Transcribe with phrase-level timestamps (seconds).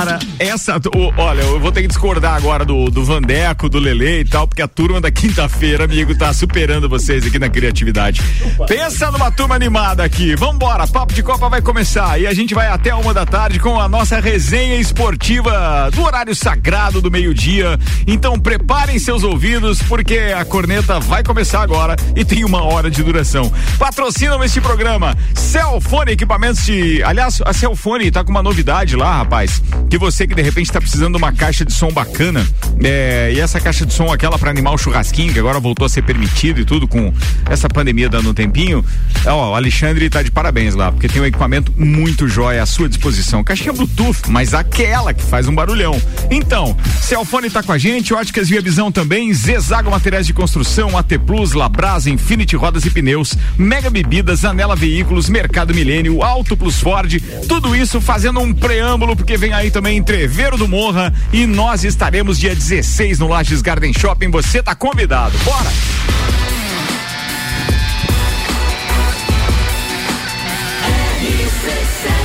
[0.00, 0.76] Cara, essa.
[0.78, 4.48] o- olha, eu vou ter que discordar agora do, do Vandeco, do Lele e tal,
[4.48, 8.20] porque a turma da quinta-feira, amigo, tá superando vocês aqui na criatividade.
[8.66, 10.34] Pensa numa turma animada aqui.
[10.34, 13.78] Vambora, Papo de Copa vai começar e a gente vai até uma da tarde com
[13.78, 17.78] a nossa resenha esportiva do horário sagrado do meio-dia.
[18.06, 23.02] Então preparem seus ouvidos, porque a corneta vai começar agora e tem uma hora de
[23.02, 23.52] duração.
[23.78, 25.16] Patrocinam este programa.
[25.34, 27.02] Celfone Equipamentos de.
[27.02, 29.62] Aliás, a Celfone tá com uma novidade lá, rapaz.
[29.90, 32.46] Que você que de repente tá precisando de uma caixa de som bacana.
[32.82, 35.88] é, e essa caixa de som, aquela para animar o churrasquinho, que agora voltou a
[35.88, 37.12] ser permitido e tudo com
[37.48, 38.84] essa pandemia dando um tempinho.
[39.26, 42.88] Ó, o Alexandre tá de parabéns lá, porque tem um equipamento muito jóia à sua
[42.88, 43.42] disposição.
[43.42, 46.00] Caixinha Bluetooth, mas aquela que faz um barulhão.
[46.30, 51.18] Então, Celfone tá com a gente, Óticas Via Visão também, Zezago Materiais de Construção, AT
[51.26, 57.20] Plus, Labrasa, Infinity Rodas e Pneus, Mega Bebidas, Anela Veículos, Mercado Milênio, Auto Plus Ford,
[57.48, 62.38] tudo isso fazendo um preâmbulo, porque vem aí também Entreveiro do Morra e nós estaremos
[62.38, 64.30] dia 16 no Lages Garden Shopping.
[64.30, 65.38] Você tá convidado.
[65.38, 65.70] Bora!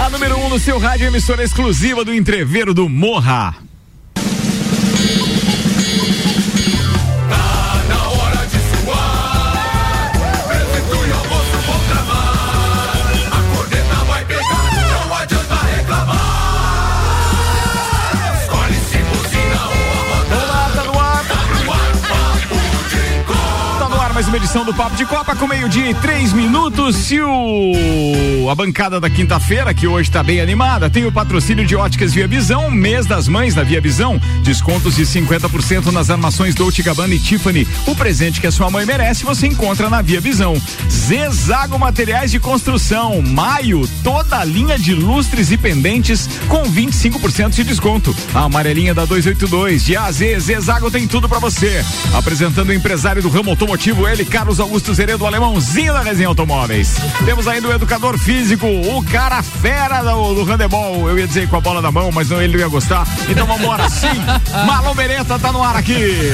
[0.05, 3.64] A número 1 um no seu rádio, emissora exclusiva do Entreveiro do Morra.
[24.45, 27.11] Edição do Papo de Copa com meio-dia e três minutos.
[27.11, 28.34] E o...
[28.49, 32.27] a bancada da quinta-feira, que hoje tá bem animada, tem o patrocínio de óticas Via
[32.27, 34.19] Visão, mês das mães da Via Visão.
[34.41, 37.67] Descontos de 50% nas armações Dolce Gabbana e Tiffany.
[37.85, 40.55] O presente que a sua mãe merece você encontra na Via Visão.
[40.89, 43.21] Zezago Materiais de Construção.
[43.21, 48.15] Maio, toda a linha de lustres e pendentes com 25% de desconto.
[48.33, 51.83] A amarelinha da 282 de A a Z, Zezago tem tudo pra você.
[52.13, 56.95] Apresentando o empresário do ramo automotivo, ele, Carlos Augusto Zeredo, alemãozinho da Resenha Automóveis.
[57.25, 58.34] Temos ainda o educador físico,
[58.95, 61.09] o cara fera do, do handebol.
[61.09, 63.07] Eu ia dizer com a bola na mão, mas não, ele não ia gostar.
[63.29, 64.07] Então vambora, sim.
[64.65, 66.31] Marlon Beretta tá no ar aqui.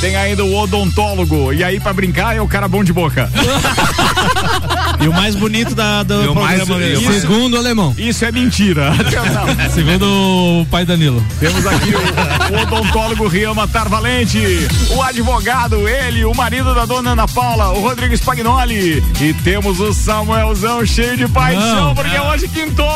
[0.00, 1.52] Tem ainda o odontólogo.
[1.52, 3.30] E aí, pra brincar, é o cara bom de boca.
[5.00, 7.04] E o mais bonito da, do E o mais- programa o mesmo.
[7.06, 7.94] mais- Segundo o alemão.
[7.96, 8.90] Isso é mentira.
[8.98, 9.70] Não.
[9.70, 10.04] Segundo
[10.62, 11.24] o pai Danilo.
[11.38, 14.38] Temos aqui o, o odontólogo Rian Matar Valente,
[14.90, 19.02] o advogado, ele, o marido da dona Ana Paula, o Rodrigo Spagnoli.
[19.20, 21.94] E temos o Samuelzão cheio de paixão, Não.
[21.94, 22.86] porque hoje quintou.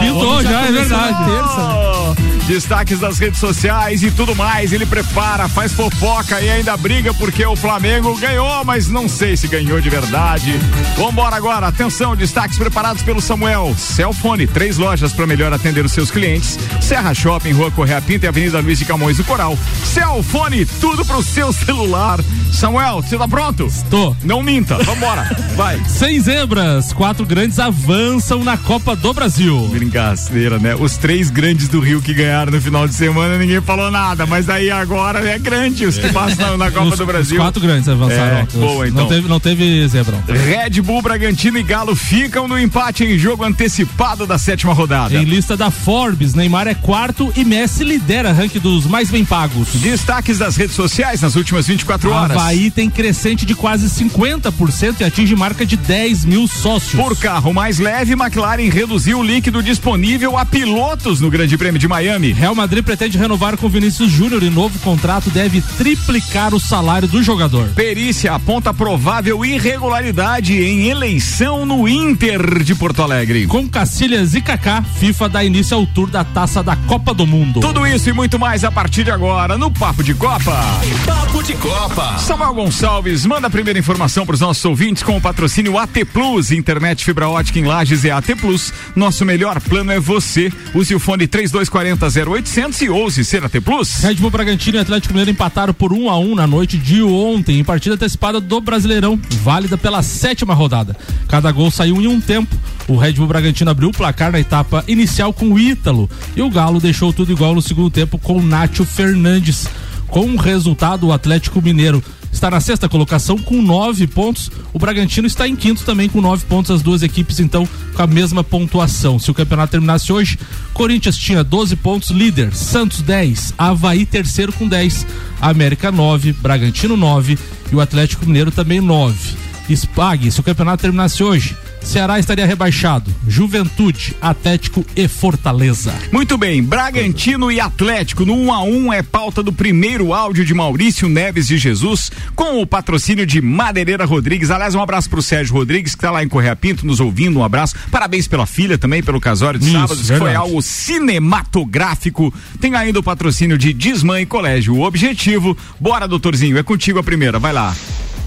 [0.00, 1.16] Quintou, já, é verdade.
[1.24, 2.29] Terça.
[2.50, 4.72] Destaques das redes sociais e tudo mais.
[4.72, 9.46] Ele prepara, faz fofoca e ainda briga porque o Flamengo ganhou, mas não sei se
[9.46, 10.58] ganhou de verdade.
[10.96, 11.68] Vambora agora.
[11.68, 13.72] Atenção, destaques preparados pelo Samuel.
[13.78, 16.58] Celfone, três lojas para melhor atender os seus clientes.
[16.80, 19.56] Serra Shopping, Rua Correia Pinta e Avenida Luiz de Camões do Coral.
[19.84, 22.18] Celfone, tudo pro seu celular.
[22.52, 23.68] Samuel, você tá pronto?
[23.88, 24.16] Tô.
[24.24, 24.76] Não minta.
[24.78, 25.22] Vambora.
[25.54, 25.80] Vai.
[25.86, 29.68] Sem zebras, quatro grandes avançam na Copa do Brasil.
[29.68, 30.74] Brincadeira, né?
[30.74, 34.48] Os três grandes do Rio que ganharam no final de semana, ninguém falou nada, mas
[34.48, 37.36] aí agora é grande os que passam na, na Copa Os- do os Brasil.
[37.38, 38.36] quatro grandes avançaram.
[38.38, 39.02] É, Os- boa, então.
[39.02, 40.38] Não teve, não teve teve.
[40.38, 45.14] Red Bull, Bragantino e Galo ficam no empate em jogo antecipado da sétima rodada.
[45.14, 49.68] Em lista da Forbes, Neymar é quarto e Messi lidera ranking dos mais bem pagos.
[49.74, 52.36] Destaques das redes sociais nas últimas 24 horas.
[52.36, 57.00] Havaí tem crescente de quase 50% e atinge marca de 10 mil sócios.
[57.00, 61.88] Por carro mais leve, McLaren reduziu o líquido disponível a pilotos no Grande Prêmio de
[61.88, 62.29] Miami.
[62.32, 67.22] Real Madrid pretende renovar com Vinícius Júnior e novo contrato deve triplicar o salário do
[67.22, 67.68] jogador.
[67.74, 73.46] Perícia aponta provável irregularidade em eleição no Inter de Porto Alegre.
[73.46, 77.60] Com Cacilhas e Kaká, FIFA dá início ao tour da taça da Copa do Mundo.
[77.60, 80.60] Tudo isso e muito mais a partir de agora no Papo de Copa.
[81.06, 82.18] Papo de Copa.
[82.18, 86.50] Samuel Gonçalves, manda a primeira informação para os nossos ouvintes com o patrocínio AT Plus,
[86.50, 88.72] internet fibra ótica em Lages é AT Plus.
[88.94, 90.52] Nosso melhor plano é você.
[90.74, 93.98] Use o fone 3240 0800 e ouse ser AT Plus.
[94.02, 97.60] Red Bull Bragantino e Atlético Mineiro empataram por 1 a 1 na noite de ontem,
[97.60, 100.96] em partida antecipada do Brasileirão, válida pela sétima rodada.
[101.28, 102.56] Cada gol saiu em um tempo.
[102.88, 106.50] O Red Bull Bragantino abriu o placar na etapa inicial com o Ítalo e o
[106.50, 109.68] Galo deixou tudo igual no segundo tempo com o Nátio Fernandes.
[110.08, 112.02] Com o resultado, o Atlético Mineiro
[112.32, 114.50] está na sexta colocação com nove pontos.
[114.72, 116.70] O Bragantino está em quinto também com nove pontos.
[116.70, 119.18] As duas equipes, então, com a mesma pontuação.
[119.18, 120.38] Se o campeonato terminasse hoje,
[120.72, 122.54] Corinthians tinha 12 pontos, líder.
[122.54, 125.06] Santos 10, Havaí terceiro com 10,
[125.40, 127.38] América 9, Bragantino 9
[127.70, 129.36] e o Atlético Mineiro também 9.
[129.74, 133.12] Spag, se o campeonato terminasse hoje, Ceará estaria rebaixado.
[133.26, 135.94] Juventude, Atlético e Fortaleza.
[136.12, 140.54] Muito bem, Bragantino e Atlético no 1 a 1 é pauta do primeiro áudio de
[140.54, 144.50] Maurício Neves de Jesus com o patrocínio de Madeireira Rodrigues.
[144.50, 147.38] Aliás, um abraço pro Sérgio Rodrigues que tá lá em Correia Pinto nos ouvindo.
[147.38, 147.74] Um abraço.
[147.90, 152.32] Parabéns pela filha também pelo casório de Isso, sábados, que foi algo cinematográfico.
[152.60, 154.74] Tem ainda o patrocínio de Desmã e Colégio.
[154.74, 157.74] O objetivo, bora doutorzinho, é contigo a primeira, vai lá.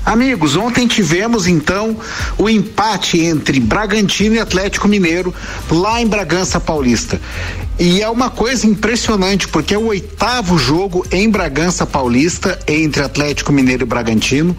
[0.05, 1.97] Amigos, ontem tivemos então
[2.37, 5.33] o empate entre Bragantino e Atlético Mineiro
[5.71, 7.19] lá em Bragança Paulista.
[7.79, 13.53] E é uma coisa impressionante, porque é o oitavo jogo em Bragança Paulista entre Atlético
[13.53, 14.55] Mineiro e Bragantino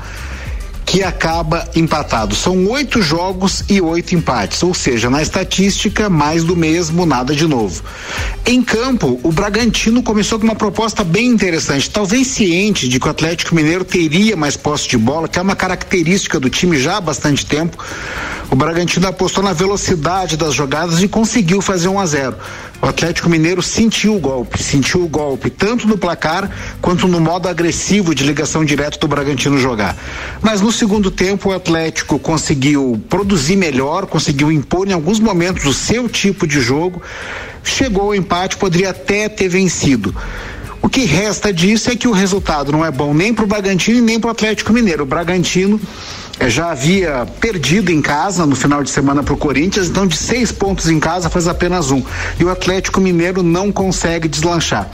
[0.85, 2.35] que acaba empatado.
[2.35, 7.47] São oito jogos e oito empates, ou seja, na estatística, mais do mesmo, nada de
[7.47, 7.83] novo.
[8.47, 13.11] Em campo, o Bragantino começou com uma proposta bem interessante, talvez ciente de que o
[13.11, 17.01] Atlético Mineiro teria mais posse de bola, que é uma característica do time já há
[17.01, 17.79] bastante tempo.
[18.51, 22.37] O Bragantino apostou na velocidade das jogadas e conseguiu fazer 1 a 0.
[22.83, 26.51] O Atlético Mineiro sentiu o golpe, sentiu o golpe tanto no placar
[26.83, 29.97] quanto no modo agressivo de ligação direta do Bragantino jogar.
[30.43, 35.73] Mas no segundo tempo o Atlético conseguiu produzir melhor, conseguiu impor em alguns momentos o
[35.73, 37.01] seu tipo de jogo,
[37.63, 40.15] chegou ao empate, poderia até ter vencido.
[40.83, 43.99] O que resta disso é que o resultado não é bom nem para o Bragantino
[43.99, 45.05] e nem para o Atlético Mineiro.
[45.05, 45.81] O Bragantino
[46.49, 50.51] já havia perdido em casa no final de semana para o Corinthians, então de seis
[50.51, 52.03] pontos em casa faz apenas um.
[52.39, 54.89] E o Atlético Mineiro não consegue deslanchar.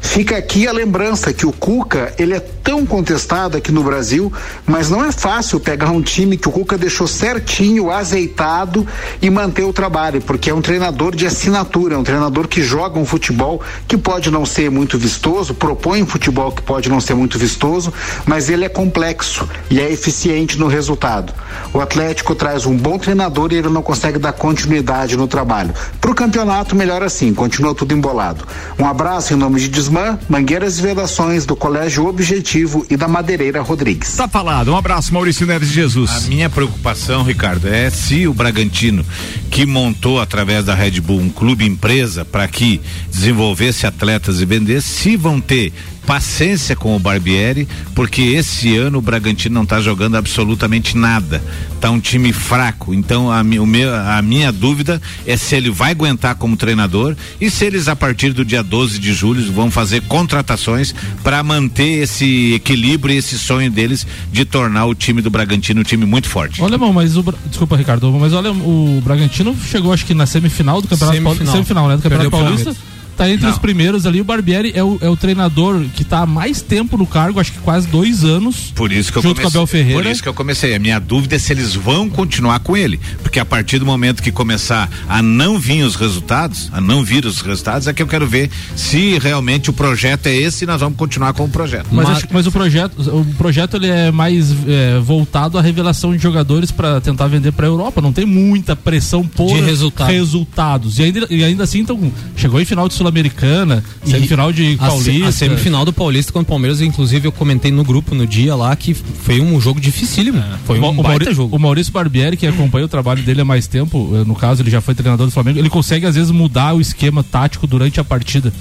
[0.00, 4.32] Fica aqui a lembrança que o Cuca, ele é tão contestado aqui no Brasil,
[4.66, 8.86] mas não é fácil pegar um time que o Cuca deixou certinho, azeitado
[9.20, 12.98] e manter o trabalho, porque é um treinador de assinatura, é um treinador que joga
[12.98, 17.14] um futebol que pode não ser muito vistoso, propõe um futebol que pode não ser
[17.14, 17.92] muito vistoso,
[18.24, 21.32] mas ele é complexo e é eficiente no resultado.
[21.72, 25.74] O Atlético traz um bom treinador e ele não consegue dar continuidade no trabalho.
[26.00, 28.46] Para o campeonato, melhor assim, continua tudo embolado.
[28.78, 33.62] Um abraço em nome de Desmã, Mangueiras e Vedações, do Colégio Objetivo e da Madeireira
[33.62, 34.16] Rodrigues.
[34.16, 36.10] Tá falado, um abraço Maurício Neves de Jesus.
[36.10, 39.06] A minha preocupação, Ricardo, é se o Bragantino,
[39.48, 42.80] que montou através da Red Bull um clube empresa para que
[43.12, 45.72] desenvolvesse atletas e vendesse, se vão ter
[46.06, 51.42] paciência com o Barbieri, porque esse ano o Bragantino não está jogando absolutamente nada.
[51.80, 52.94] Tá um time fraco.
[52.94, 57.50] Então a, mi- meu, a minha dúvida é se ele vai aguentar como treinador e
[57.50, 62.54] se eles a partir do dia 12 de julho vão fazer contratações para manter esse
[62.54, 66.62] equilíbrio e esse sonho deles de tornar o time do Bragantino um time muito forte.
[66.62, 67.24] Olha, irmão, mas o.
[67.46, 71.44] Desculpa, Ricardo, mas olha, o Bragantino chegou, acho que na semifinal do Campeonato Paulista.
[71.44, 71.52] Semifinal.
[71.54, 71.96] Semifinal, né?
[71.96, 72.95] Do Campeonato Perdeu Paulista.
[73.16, 73.52] Tá entre Não.
[73.52, 74.20] os primeiros ali.
[74.20, 77.52] O Barbieri é o, é o treinador que tá há mais tempo no cargo, acho
[77.52, 78.72] que quase dois anos.
[78.74, 80.02] Por isso que eu Junto com comecei, Abel Ferreira.
[80.02, 80.74] Por isso que eu comecei.
[80.74, 84.22] A minha dúvida é se eles vão continuar com ele, porque a partir do momento
[84.22, 88.06] que começar a não vir os resultados, a não vir os resultados, é que eu
[88.06, 91.86] quero ver se realmente o projeto é esse e nós vamos continuar com o projeto.
[91.90, 96.22] Mas, Mas- mas o projeto, o projeto ele é mais é, voltado à revelação de
[96.22, 98.00] jogadores para tentar vender para Europa.
[98.02, 100.10] Não tem muita pressão por De resultado.
[100.10, 100.98] resultados.
[100.98, 105.28] E ainda, e ainda assim, então chegou em final de sul-americana, semifinal de A, Paulista.
[105.28, 108.74] a semifinal do Paulista contra o Palmeiras, inclusive eu comentei no grupo no dia lá
[108.74, 110.42] que foi um jogo dificílimo.
[110.64, 111.56] Foi O um o, baita jogo.
[111.56, 114.70] o Maurício Barbieri, que acompanha o trabalho dele há mais tempo, eh, no caso ele
[114.70, 118.04] já foi treinador do Flamengo, ele consegue às vezes mudar o esquema tático durante a
[118.04, 118.52] partida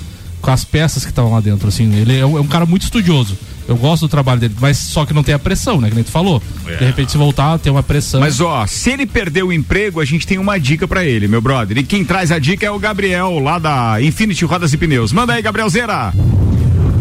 [0.45, 2.83] com as peças que estavam lá dentro, assim, ele é um, é um cara muito
[2.83, 3.35] estudioso.
[3.67, 5.89] Eu gosto do trabalho dele, mas só que não tem a pressão, né?
[5.89, 6.39] Que nem tu falou.
[6.63, 8.19] De repente, se voltar, tem uma pressão.
[8.19, 11.41] Mas ó, se ele perder o emprego, a gente tem uma dica pra ele, meu
[11.41, 11.79] brother.
[11.79, 15.11] E quem traz a dica é o Gabriel, lá da Infinity Rodas e Pneus.
[15.11, 16.13] Manda aí, Gabriel Zera.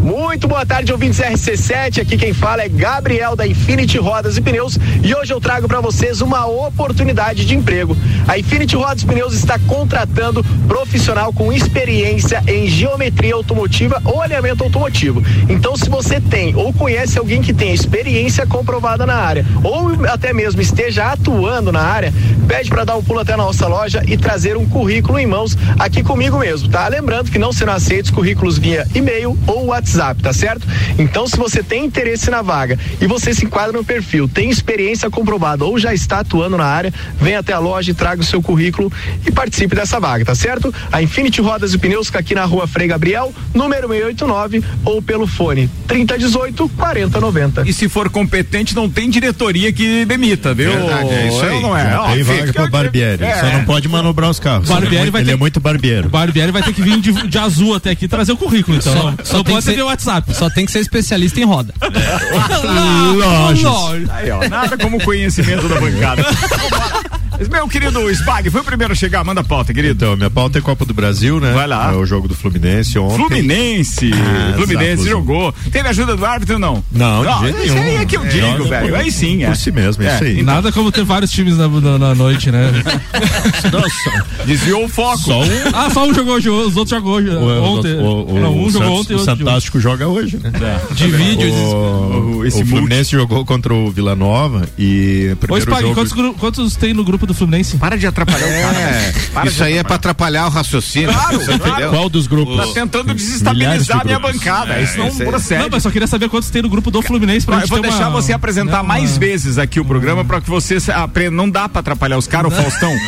[0.05, 1.99] Muito boa tarde, ouvintes RC7.
[1.99, 5.81] Aqui quem fala é Gabriel da Infinity Rodas e Pneus e hoje eu trago para
[5.81, 7.97] vocês uma oportunidade de emprego.
[8.27, 14.63] A Infinity Rodas e Pneus está contratando profissional com experiência em geometria automotiva ou alinhamento
[14.63, 15.23] automotivo.
[15.49, 20.31] Então, se você tem ou conhece alguém que tem experiência comprovada na área ou até
[20.31, 22.13] mesmo esteja atuando na área,
[22.47, 25.57] pede para dar um pulo até a nossa loja e trazer um currículo em mãos
[25.79, 26.87] aqui comigo mesmo, tá?
[26.87, 30.67] Lembrando que não serão aceitos currículos via e-mail ou WhatsApp, tá certo?
[30.99, 35.09] Então, se você tem interesse na vaga e você se enquadra no perfil, tem experiência
[35.09, 38.41] comprovada ou já está atuando na área, venha até a loja e traga o seu
[38.41, 38.91] currículo
[39.25, 40.73] e participe dessa vaga, tá certo?
[40.91, 45.27] A Infinity Rodas e Pneus fica aqui na rua Frei Gabriel, número 689, ou pelo
[45.27, 47.63] fone 3018 4090.
[47.67, 50.71] E se for competente, não tem diretoria que demita, viu?
[50.71, 51.55] Verdade, é isso aí.
[51.55, 51.97] ou Não é?
[51.97, 53.23] Ó, Tem vaga pro Barbieri.
[53.23, 53.35] É.
[53.39, 54.67] Só não pode manobrar os carros.
[54.67, 56.07] Barbieri ele é muito, vai ele ter- é muito barbeiro.
[56.07, 58.77] O Barbieri vai ter que vir de, de azul até aqui e trazer o currículo,
[58.77, 58.93] então.
[58.93, 60.33] Só- não só não tem pode que via WhatsApp.
[60.33, 61.73] Só tem que ser especialista em roda.
[63.15, 64.09] Lojas.
[64.09, 66.25] Aí, ó, nada como conhecimento da bancada.
[67.51, 69.93] Meu querido Spag, foi o primeiro a chegar, manda a pauta, querido.
[69.95, 71.51] Então, minha pauta é Copa do Brasil, né?
[71.53, 71.91] Vai lá.
[71.91, 73.15] É o jogo do Fluminense ontem.
[73.17, 75.09] Fluminense, Ah, Fluminense exato.
[75.09, 75.53] jogou.
[75.71, 76.83] Teve ajuda do árbitro não?
[76.91, 78.01] Não, de jeito isso aí nenhum.
[78.01, 78.89] é que eu É, digo, joga velho.
[78.89, 79.47] por- Aí sim, é.
[79.47, 80.33] por si mesmo, é isso aí.
[80.39, 82.71] então, Nada como ter vários times na, na- na noite, né?
[84.45, 85.17] Desviou o foco.
[85.19, 85.45] Só um.
[85.73, 87.93] Ah, só um jogou hoje, os outros jogou hoje, O, ontem.
[87.95, 89.45] o, o, Não, um o jogou Santos- ontem e o outro jogou.
[89.45, 90.51] Fantástico joga hoje, né?
[90.91, 95.93] Divide esses- O, esse o Fluminense jogou contra o Vila Nova e Ô, Spag, jogo...
[95.95, 97.77] quantos, quantos tem no grupo do Fluminense?
[97.77, 98.77] Para de atrapalhar o cara.
[98.79, 101.11] É, Para isso aí é pra atrapalhar o raciocínio.
[101.11, 101.71] Claro, você claro.
[101.71, 101.89] entendeu?
[101.91, 102.57] Qual dos grupos?
[102.57, 104.79] Tá tentando desestabilizar de a minha bancada.
[104.81, 105.25] isso não aí.
[105.25, 105.61] procede.
[105.63, 107.81] Não, mas só queria saber quantos tem no grupo do Fluminense pra gente eu vou
[107.81, 110.77] ter deixar uma- você apresentar né, uma- mais vezes aqui o programa pra que você
[110.91, 111.31] aprenda.
[111.31, 112.93] Não dá pra atrapalhar os caras, o Faustão.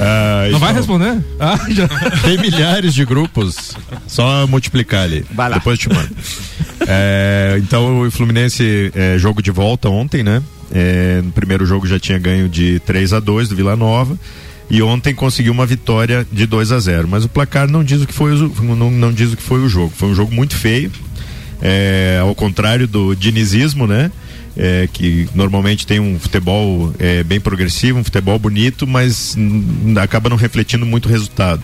[0.00, 1.24] Ah, Não vai então, responder?
[1.38, 1.88] Ah, já.
[2.22, 3.76] Tem milhares de grupos.
[4.06, 5.24] Só multiplicar ali.
[5.30, 5.56] Vai lá.
[5.58, 6.10] Depois eu te mando.
[6.88, 10.42] É, então o Fluminense é, jogo de volta ontem, né?
[10.72, 14.18] É, no primeiro jogo já tinha ganho de 3 a 2 do Vila Nova.
[14.68, 18.06] E ontem conseguiu uma vitória de 2 a 0 Mas o placar não diz o
[18.06, 19.92] que foi o, não, não diz o que foi o jogo.
[19.96, 20.90] Foi um jogo muito feio.
[21.62, 24.10] É, ao contrário do dinizismo, né?
[24.58, 29.36] É, que normalmente tem um futebol é, bem progressivo, um futebol bonito, mas
[30.00, 31.62] acaba não refletindo muito o resultado.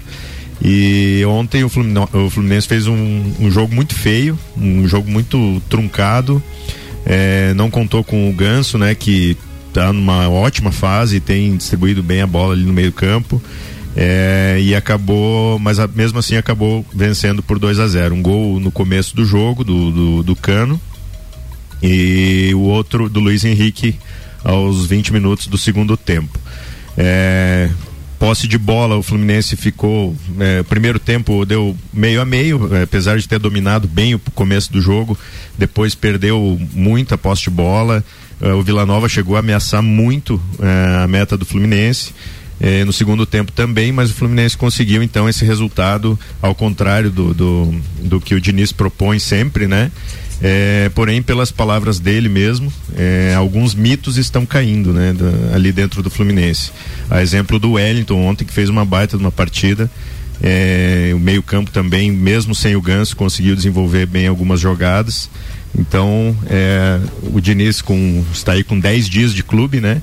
[0.65, 5.61] E ontem o Fluminense, o Fluminense fez um, um jogo muito feio, um jogo muito
[5.69, 6.43] truncado.
[7.05, 8.95] É, não contou com o Ganso, né?
[8.95, 9.37] Que
[9.69, 13.43] está numa ótima fase tem distribuído bem a bola ali no meio campo.
[13.95, 18.59] É, e acabou, mas a- mesmo assim acabou vencendo por 2 a 0 Um gol
[18.59, 20.81] no começo do jogo do, do, do Cano
[21.83, 23.97] e o outro do Luiz Henrique
[24.45, 26.39] aos 20 minutos do segundo tempo.
[26.97, 27.69] É,
[28.23, 30.15] posse de bola, o Fluminense ficou.
[30.39, 34.19] É, o primeiro tempo deu meio a meio, é, apesar de ter dominado bem o
[34.33, 35.19] começo do jogo,
[35.59, 38.05] depois perdeu muita posse de bola.
[38.41, 42.15] É, o Vila Nova chegou a ameaçar muito é, a meta do Fluminense.
[42.87, 47.75] No segundo tempo também, mas o Fluminense conseguiu então esse resultado, ao contrário do, do,
[48.05, 49.91] do que o Diniz propõe sempre, né?
[50.45, 56.03] É, porém, pelas palavras dele mesmo, é, alguns mitos estão caindo né, da- ali dentro
[56.03, 56.73] do Fluminense.
[57.09, 59.89] A exemplo do Wellington ontem, que fez uma baita de uma partida.
[60.43, 65.31] É, o meio-campo também, mesmo sem o Ganso, conseguiu desenvolver bem algumas jogadas.
[65.79, 66.99] Então, é,
[67.33, 70.03] o Diniz com, está aí com 10 dias de clube, né?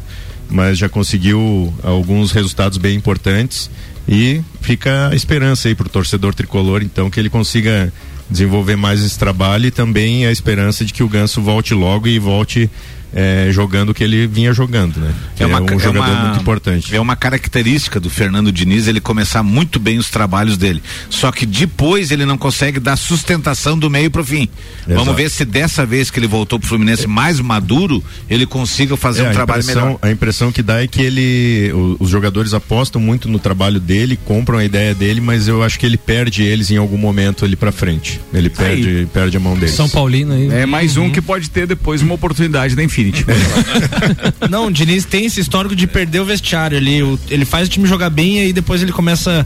[0.50, 3.70] Mas já conseguiu alguns resultados bem importantes.
[4.08, 7.92] E fica a esperança aí para o torcedor tricolor, então, que ele consiga
[8.30, 12.20] desenvolver mais esse trabalho e também a esperança de que o Ganso volte logo e
[12.20, 12.70] volte
[13.14, 15.14] eh, jogando o que ele vinha jogando, né?
[15.36, 16.96] Que é, um jogador muito importante.
[16.96, 20.82] É uma característica do Fernando Diniz ele começar muito bem os trabalhos dele.
[21.10, 24.48] Só que depois ele não consegue dar sustentação do meio pro fim.
[24.88, 25.00] Exato.
[25.04, 29.24] Vamos ver se dessa vez que ele voltou pro Fluminense mais maduro, ele consiga fazer
[29.24, 29.98] É, um a trabalho melhor.
[30.02, 34.18] A impressão que dá é que ele, o- os jogadores apostam muito no trabalho dele,
[34.26, 37.56] compram a ideia dele, mas eu acho que ele perde eles em algum momento ali
[37.56, 38.20] pra frente.
[38.34, 39.76] Ele perde, perde a mão deles.
[39.76, 40.50] São Paulino aí.
[40.50, 42.84] É mais um que pode ter depois uma oportunidade da
[44.50, 47.02] Não, o Diniz tem esse histórico de perder o vestiário ali.
[47.04, 49.46] o- ele faz o time jogar bem e aí depois ele começa.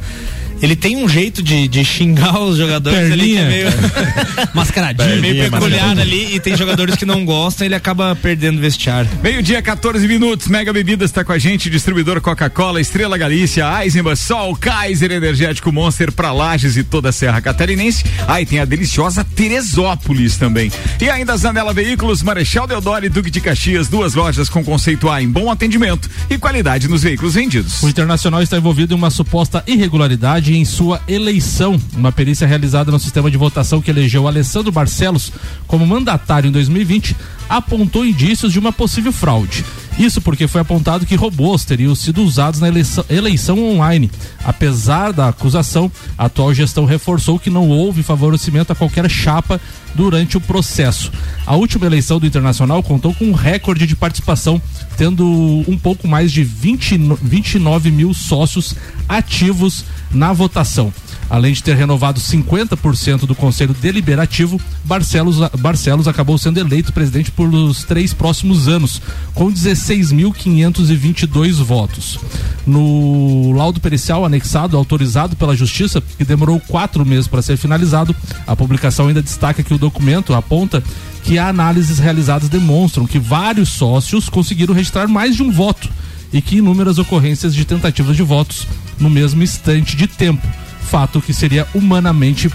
[0.63, 3.67] Ele tem um jeito de, de xingar os jogadores ali que é meio,
[4.55, 5.09] Mascaradinho.
[5.09, 6.01] é meio Perninha, peculiar mascaradinho.
[6.01, 9.09] ali e tem jogadores que não gostam ele acaba perdendo o vestiário.
[9.21, 10.47] Meio-dia, 14 minutos.
[10.47, 11.69] Mega Bebidas está com a gente.
[11.69, 17.41] Distribuidor Coca-Cola, Estrela Galícia, Eisenbach, Sol, Kaiser Energético Monster para Lages e toda a Serra
[17.41, 18.05] Catarinense.
[18.25, 20.71] Aí tem a deliciosa Teresópolis também.
[21.01, 23.89] E ainda a Zanela Veículos, Marechal Deodoro e Duque de Caxias.
[23.89, 27.83] Duas lojas com conceito A em bom atendimento e qualidade nos veículos vendidos.
[27.83, 31.79] O Internacional está envolvido em uma suposta irregularidade em sua eleição.
[31.95, 35.31] Uma perícia realizada no sistema de votação que elegeu Alessandro Barcelos
[35.67, 37.15] como mandatário em 2020
[37.49, 39.63] apontou indícios de uma possível fraude.
[39.97, 44.09] Isso porque foi apontado que robôs teriam sido usados na eleição, eleição online.
[44.43, 49.61] Apesar da acusação, a atual gestão reforçou que não houve favorecimento a qualquer chapa
[49.93, 51.11] durante o processo.
[51.45, 54.59] A última eleição do Internacional contou com um recorde de participação,
[54.97, 55.25] tendo
[55.67, 58.75] um pouco mais de 20, no- 29 mil sócios
[59.07, 60.91] ativos na votação.
[61.33, 67.51] Além de ter renovado 50% do Conselho Deliberativo, Barcelos, Barcelos acabou sendo eleito presidente por
[67.51, 69.01] os três próximos anos,
[69.33, 72.19] com 16.522 votos.
[72.67, 78.55] No laudo pericial anexado, autorizado pela Justiça, que demorou quatro meses para ser finalizado, a
[78.55, 80.83] publicação ainda destaca que o documento aponta
[81.23, 85.89] que análises realizadas demonstram que vários sócios conseguiram registrar mais de um voto
[86.31, 88.67] e que inúmeras ocorrências de tentativas de votos
[88.99, 90.47] no mesmo instante de tempo
[90.93, 92.51] fato que seria humanamente,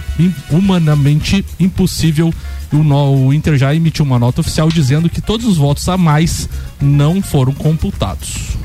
[0.48, 2.32] humanamente impossível.
[2.72, 6.48] O Inter já emitiu uma nota oficial dizendo que todos os votos a mais
[6.80, 8.56] não foram computados.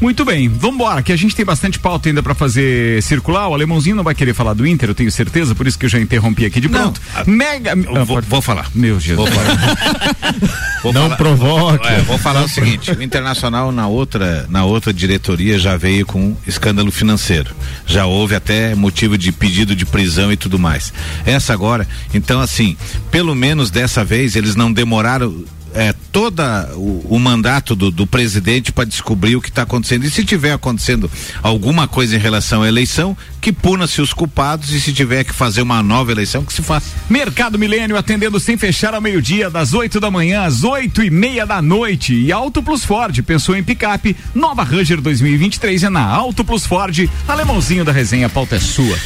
[0.00, 3.48] Muito bem, vambora, que a gente tem bastante pauta ainda pra fazer circular.
[3.48, 5.90] O alemãozinho não vai querer falar do Inter, eu tenho certeza, por isso que eu
[5.90, 7.00] já interrompi aqui de pronto.
[7.26, 7.72] Mega.
[7.76, 8.70] Eu Ah, vou, vou falar.
[8.74, 9.28] Meu Jesus.
[9.28, 9.58] Vou falar.
[10.80, 11.88] Vou Não falar- provoque.
[11.88, 16.36] É, vou falar o seguinte: o Internacional na outra, na outra diretoria já veio com
[16.46, 17.50] escândalo financeiro.
[17.84, 20.92] Já houve até motivo de pedido de prisão e tudo mais.
[21.26, 22.76] Essa agora, então assim,
[23.10, 25.44] pelo menos dessa vez eles não demoraram
[25.74, 30.04] é, toda o, o mandato do, do presidente para descobrir o que está acontecendo.
[30.04, 31.10] E se tiver acontecendo
[31.42, 35.62] alguma coisa em relação à eleição, que puna-se os culpados e se tiver que fazer
[35.62, 36.90] uma nova eleição, que se faça.
[37.08, 41.46] Mercado Milênio atendendo sem fechar ao meio-dia, das 8 da manhã às 8 e meia
[41.46, 42.14] da noite.
[42.14, 44.16] E Auto Plus Ford, pensou em picape?
[44.34, 47.08] Nova Ranger 2023 é na Auto Plus Ford.
[47.26, 48.98] Alemãozinho da resenha, a pauta é sua.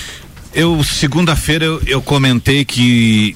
[0.54, 3.34] Eu, segunda-feira, eu, eu comentei que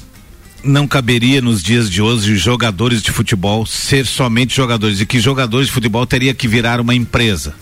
[0.62, 5.68] não caberia nos dias de hoje jogadores de futebol ser somente jogadores e que jogadores
[5.68, 7.54] de futebol teria que virar uma empresa.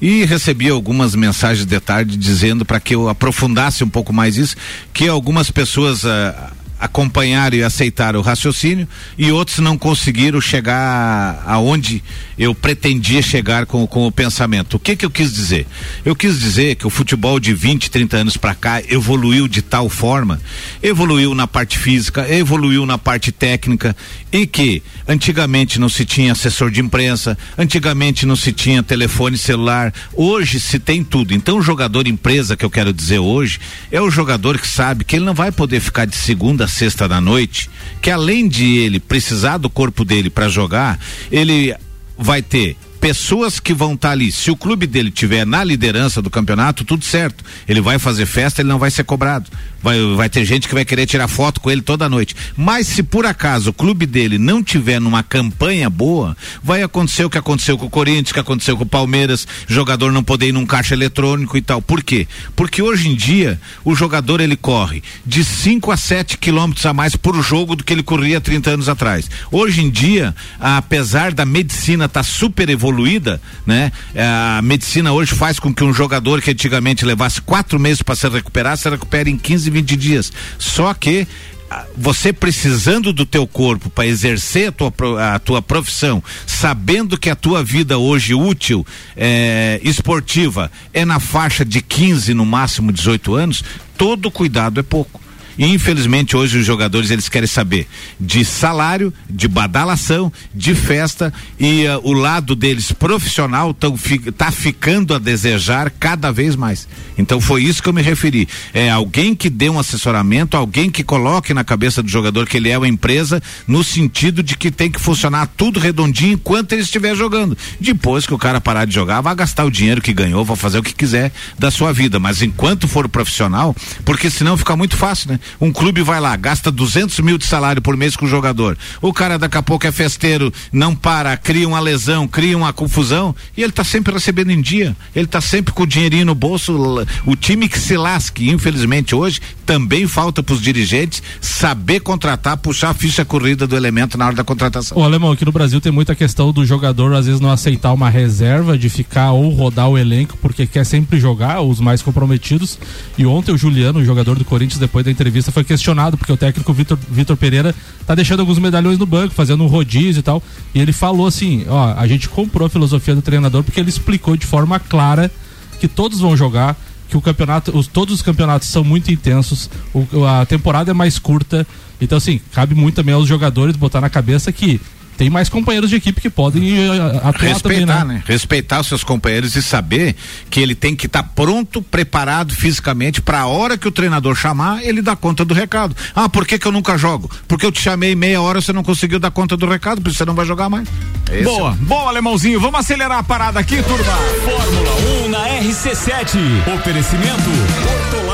[0.00, 4.56] E recebi algumas mensagens de tarde dizendo para que eu aprofundasse um pouco mais isso,
[4.94, 12.02] que algumas pessoas ah, acompanharam e aceitaram o raciocínio e outros não conseguiram chegar aonde
[12.38, 14.74] eu pretendia chegar com, com o pensamento.
[14.74, 15.66] O que que eu quis dizer?
[16.04, 19.90] Eu quis dizer que o futebol de 20, 30 anos para cá evoluiu de tal
[19.90, 20.40] forma,
[20.82, 23.94] evoluiu na parte física, evoluiu na parte técnica
[24.32, 29.92] e que antigamente não se tinha assessor de imprensa, antigamente não se tinha telefone celular,
[30.14, 31.34] hoje se tem tudo.
[31.34, 33.60] Então o jogador empresa que eu quero dizer hoje
[33.92, 37.20] é o jogador que sabe que ele não vai poder ficar de segunda sexta da
[37.20, 37.68] noite,
[38.00, 40.98] que além de ele precisar do corpo dele para jogar,
[41.30, 41.74] ele
[42.16, 44.30] vai ter pessoas que vão estar ali.
[44.30, 47.42] Se o clube dele tiver na liderança do campeonato, tudo certo.
[47.66, 49.50] Ele vai fazer festa, ele não vai ser cobrado.
[49.82, 52.34] Vai, vai ter gente que vai querer tirar foto com ele toda noite.
[52.56, 57.30] Mas se por acaso o clube dele não tiver numa campanha boa, vai acontecer o
[57.30, 60.66] que aconteceu com o Corinthians, que aconteceu com o Palmeiras, jogador não poder ir num
[60.66, 61.80] caixa eletrônico e tal.
[61.80, 62.26] Por quê?
[62.54, 67.16] Porque hoje em dia o jogador ele corre de 5 a 7 quilômetros a mais
[67.16, 69.30] por jogo do que ele corria 30 anos atrás.
[69.50, 73.92] Hoje em dia, apesar da medicina estar super evoluída, né?
[74.16, 78.28] A medicina hoje faz com que um jogador que antigamente levasse quatro meses para se
[78.28, 80.32] recuperar, se recupere em 15, 20 dias.
[80.58, 81.26] Só que
[81.70, 84.92] ah, você precisando do teu corpo para exercer a tua,
[85.34, 88.84] a tua profissão, sabendo que a tua vida hoje útil,
[89.16, 93.64] eh, esportiva, é na faixa de 15, no máximo 18 anos,
[93.96, 95.20] todo cuidado é pouco.
[95.60, 97.86] E infelizmente hoje os jogadores eles querem saber
[98.18, 103.94] de salário, de badalação, de festa e ah, o lado deles profissional tão,
[104.38, 106.88] tá ficando a desejar cada vez mais.
[107.18, 108.48] Então foi isso que eu me referi.
[108.72, 112.70] É alguém que dê um assessoramento, alguém que coloque na cabeça do jogador que ele
[112.70, 117.14] é uma empresa no sentido de que tem que funcionar tudo redondinho enquanto ele estiver
[117.14, 117.54] jogando.
[117.78, 120.78] Depois que o cara parar de jogar, vai gastar o dinheiro que ganhou, vai fazer
[120.78, 122.18] o que quiser da sua vida.
[122.18, 125.40] Mas enquanto for profissional, porque senão fica muito fácil, né?
[125.60, 128.76] Um clube vai lá, gasta 200 mil de salário por mês com o jogador.
[129.00, 133.34] O cara daqui a pouco é festeiro, não para, cria uma lesão, cria uma confusão
[133.56, 134.96] e ele tá sempre recebendo em dia.
[135.14, 137.06] Ele tá sempre com o dinheirinho no bolso.
[137.24, 142.94] O time que se lasque, infelizmente hoje, também falta pros dirigentes saber contratar, puxar a
[142.94, 144.98] ficha corrida do elemento na hora da contratação.
[144.98, 148.10] Ô, Alemão, aqui no Brasil tem muita questão do jogador às vezes não aceitar uma
[148.10, 152.78] reserva, de ficar ou rodar o elenco, porque quer sempre jogar, os mais comprometidos.
[153.16, 156.36] E ontem o Juliano, o jogador do Corinthians, depois da entrevista, foi questionado, porque o
[156.36, 157.74] técnico Vitor, Vitor Pereira
[158.06, 160.42] tá deixando alguns medalhões no banco, fazendo um rodízio e tal.
[160.74, 164.36] E ele falou assim: ó, a gente comprou a filosofia do treinador porque ele explicou
[164.36, 165.30] de forma clara
[165.78, 166.76] que todos vão jogar,
[167.08, 171.18] que o campeonato, os, todos os campeonatos são muito intensos, o- a temporada é mais
[171.18, 171.66] curta.
[172.00, 174.80] Então, assim, cabe muito também aos jogadores botar na cabeça que
[175.20, 178.14] tem mais companheiros de equipe que podem eh, atuar também, Respeitar, né?
[178.14, 178.22] né?
[178.24, 180.16] Respeitar os seus companheiros e saber
[180.48, 184.82] que ele tem que estar pronto, preparado fisicamente para a hora que o treinador chamar,
[184.82, 185.94] ele dá conta do recado.
[186.16, 187.30] Ah, por que que eu nunca jogo?
[187.46, 190.16] Porque eu te chamei meia hora, você não conseguiu dar conta do recado, por isso
[190.16, 190.88] você não vai jogar mais.
[191.30, 192.58] Esse Boa, boa, alemãozinho.
[192.58, 194.16] Vamos acelerar a parada aqui, turma.
[194.42, 194.90] Fórmula
[195.26, 196.76] 1 na RC7.
[196.76, 198.19] Oferecimento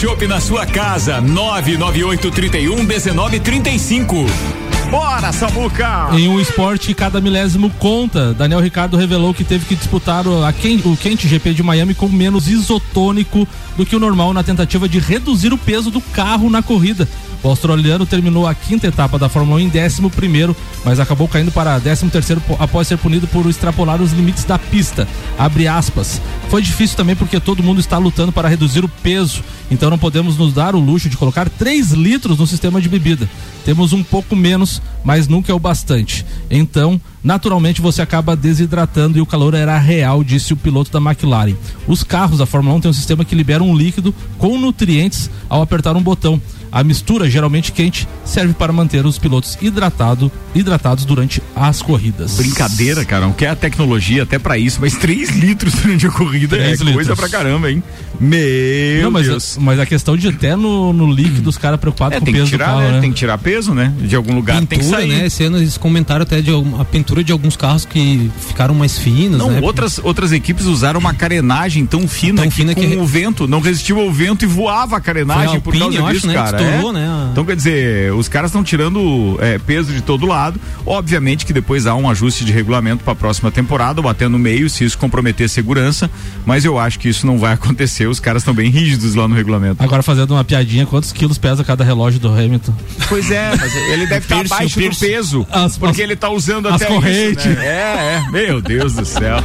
[0.00, 1.20] Chopp na sua casa.
[1.20, 4.26] 99831 1935.
[4.90, 6.10] Bora, Samuca!
[6.12, 8.34] Em um esporte, cada milésimo conta.
[8.34, 11.94] Daniel Ricardo revelou que teve que disputar o, a Ken- o quente GP de Miami
[11.94, 16.50] com menos isotônico do que o normal na tentativa de reduzir o peso do carro
[16.50, 17.08] na corrida.
[17.44, 21.52] O australiano terminou a quinta etapa da Fórmula 1 em 11 primeiro, mas acabou caindo
[21.52, 25.06] para 13 terceiro po- após ser punido por extrapolar os limites da pista.
[25.38, 26.22] Abre aspas.
[26.48, 30.38] Foi difícil também porque todo mundo está lutando para reduzir o peso, então não podemos
[30.38, 33.28] nos dar o luxo de colocar 3 litros no sistema de bebida.
[33.62, 36.24] Temos um pouco menos, mas nunca é o bastante.
[36.50, 41.56] Então, naturalmente você acaba desidratando e o calor era real, disse o piloto da McLaren.
[41.86, 45.60] Os carros da Fórmula 1 têm um sistema que libera um líquido com nutrientes ao
[45.60, 46.40] apertar um botão.
[46.74, 52.34] A mistura, geralmente quente, serve para manter os pilotos hidratado, hidratados durante as corridas.
[52.36, 53.24] Brincadeira, cara.
[53.26, 56.82] Não quer a tecnologia até pra isso, mas 3 litros durante a corrida é Três
[56.82, 57.18] coisa litros.
[57.18, 57.80] pra caramba, hein?
[58.20, 59.58] Meu Não, mas, Deus.
[59.60, 62.34] mas a questão de até no, no líquido os caras preocupados É, com o tem
[62.34, 62.92] que peso tirar, do carro, né?
[62.92, 63.00] né?
[63.00, 63.92] Tem que tirar peso, né?
[64.00, 65.08] De algum lugar tem que pintura, sair.
[65.08, 65.26] né?
[65.26, 69.38] Esse ano eles comentaram até de a pintura de alguns carros que ficaram mais finos,
[69.38, 69.60] Não, né?
[69.62, 73.46] outras, outras equipes usaram uma carenagem tão fina, Tão que fina com que- o vento,
[73.48, 76.14] não resistiu ao vento e voava a carenagem Foi a por Alpine, causa eu acho,
[76.14, 76.56] disso, né, que cara.
[76.66, 76.92] Estourou, é.
[77.00, 80.60] né, Então, quer dizer, os caras estão tirando é, peso de todo lado.
[80.86, 84.68] Obviamente que depois há um ajuste de regulamento para a próxima temporada, bater no meio,
[84.68, 86.10] se isso comprometer a segurança,
[86.44, 88.06] mas eu acho que isso não vai acontecer.
[88.06, 89.82] Os caras estão bem rígidos lá no regulamento.
[89.82, 92.74] Agora fazendo uma piadinha, quantos quilos pesa cada relógio do Hamilton?
[93.08, 96.28] Pois é, mas ele deve estar Piercing, abaixo do peso, As- porque as- ele está
[96.30, 97.44] usando as até isso, correntes.
[97.46, 97.64] né?
[97.66, 98.30] É, é.
[98.30, 99.38] Meu Deus do céu.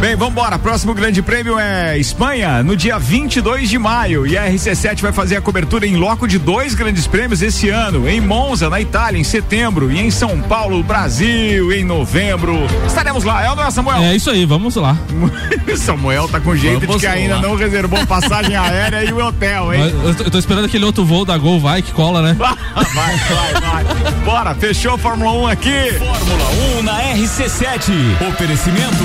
[0.00, 0.58] Bem, vamos embora.
[0.58, 4.26] Próximo grande prêmio é Espanha, no dia 22 de maio.
[4.26, 8.06] E a RC7 vai fazer a cobertura em loco de dois grandes prêmios esse ano.
[8.06, 9.90] Em Monza, na Itália, em setembro.
[9.90, 12.66] E em São Paulo, Brasil, em novembro.
[12.86, 14.02] Estaremos lá, é ou não é, Samuel?
[14.02, 14.96] É isso aí, vamos lá.
[15.76, 17.42] Samuel tá com jeito Vamos de que ainda lá.
[17.42, 19.80] não reservou passagem aérea e o hotel, hein?
[19.80, 22.36] Mas Eu tô, eu tô esperando aquele outro voo da Gol, vai, que cola, né?
[22.94, 24.12] Vai, vai, vai.
[24.24, 25.92] Bora, fechou a Fórmula 1 aqui.
[25.98, 27.92] Fórmula 1 na RC7.
[28.28, 29.04] Oferecimento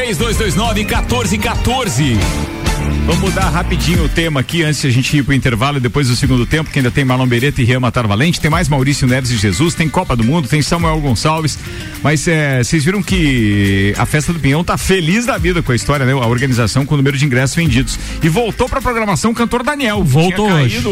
[0.01, 2.17] 3229 1414.
[3.05, 6.07] Vamos mudar rapidinho o tema aqui antes de a gente ir pro intervalo e depois
[6.07, 9.07] do segundo tempo, que ainda tem Marlon Beretta e Rian Matar Valente, tem mais Maurício
[9.07, 11.57] Neves e Jesus, tem Copa do Mundo, tem Samuel Gonçalves.
[12.03, 15.75] Mas é, vocês viram que a festa do Pinhão tá feliz da vida com a
[15.75, 16.13] história, né?
[16.13, 17.99] A organização com o número de ingressos vendidos.
[18.21, 20.03] E voltou pra programação o cantor Daniel.
[20.03, 20.75] Voltou Tinha hoje.
[20.75, 20.91] caído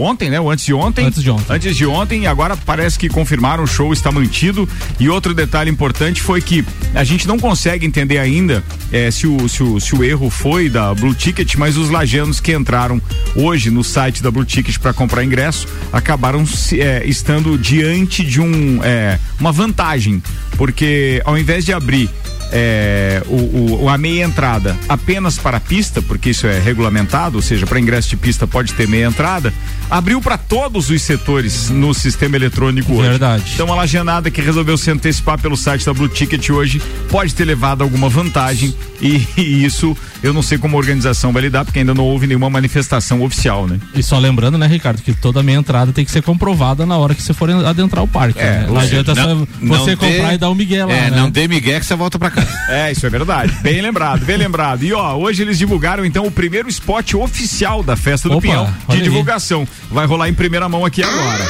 [0.00, 0.40] ontem, né?
[0.40, 1.04] Ou antes de ontem.
[1.04, 1.44] Antes de ontem.
[1.48, 4.68] Antes de ontem, e agora parece que confirmaram o show está mantido.
[4.98, 8.49] E outro detalhe importante foi que a gente não consegue entender ainda
[8.92, 12.40] eh, se, o, se, o, se o erro foi da Blue Ticket, mas os lajanos
[12.40, 13.00] que entraram
[13.34, 18.40] hoje no site da Blue Ticket para comprar ingresso acabaram se, eh, estando diante de
[18.40, 20.22] um, eh, uma vantagem,
[20.56, 22.10] porque ao invés de abrir
[22.52, 27.42] é, o, o- a meia entrada apenas para a pista, porque isso é regulamentado, ou
[27.42, 29.52] seja, para ingresso de pista pode ter meia entrada,
[29.90, 33.08] abriu para todos os setores no sistema eletrônico hoje.
[33.10, 33.44] Verdade.
[33.54, 37.44] Então a lajanada que resolveu se antecipar pelo site da Blue Ticket hoje pode ter
[37.44, 41.78] levado alguma vantagem e, e isso eu não sei como a organização vai lidar, porque
[41.78, 43.78] ainda não houve nenhuma manifestação oficial, né?
[43.94, 47.14] E só lembrando, né, Ricardo, que toda meia entrada tem que ser comprovada na hora
[47.14, 48.38] que você for adentrar o parque.
[48.38, 48.66] É, né?
[48.68, 51.16] Não adianta só você comprar e dar um migué lá, É, né?
[51.16, 52.39] não dê migué que você volta pra casa.
[52.68, 53.52] É, isso é verdade.
[53.62, 54.82] Bem lembrado, bem lembrado.
[54.84, 58.64] E ó, hoje eles divulgaram então o primeiro spot oficial da festa do Opa, Pinhão
[58.66, 59.02] de olha aí.
[59.02, 59.66] divulgação.
[59.90, 61.44] Vai rolar em primeira mão aqui agora.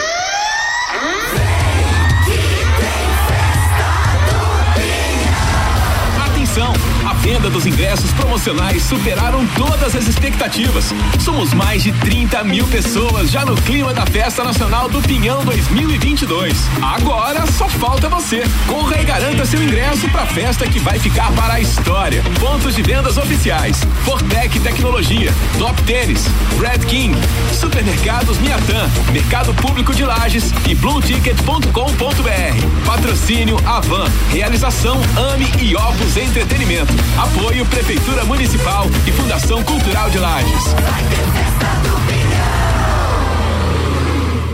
[7.41, 10.93] Venda dos ingressos promocionais superaram todas as expectativas.
[11.21, 16.55] Somos mais de 30 mil pessoas já no clima da Festa Nacional do Pinhão 2022.
[16.83, 18.43] Agora só falta você.
[18.67, 22.23] Corra e garanta seu ingresso para a festa que vai ficar para a história.
[22.39, 26.27] Pontos de vendas oficiais: Fortec Tecnologia, Top Tênis,
[26.61, 27.17] Red King,
[27.59, 32.85] Supermercados Miatã, Mercado Público de Lages e BlueTicket.com.br.
[32.85, 34.05] Patrocínio Avan.
[34.31, 35.01] Realização
[35.33, 36.93] AME e Opus Entretenimento.
[37.35, 40.65] Apoio Prefeitura Municipal e Fundação Cultural de Lages.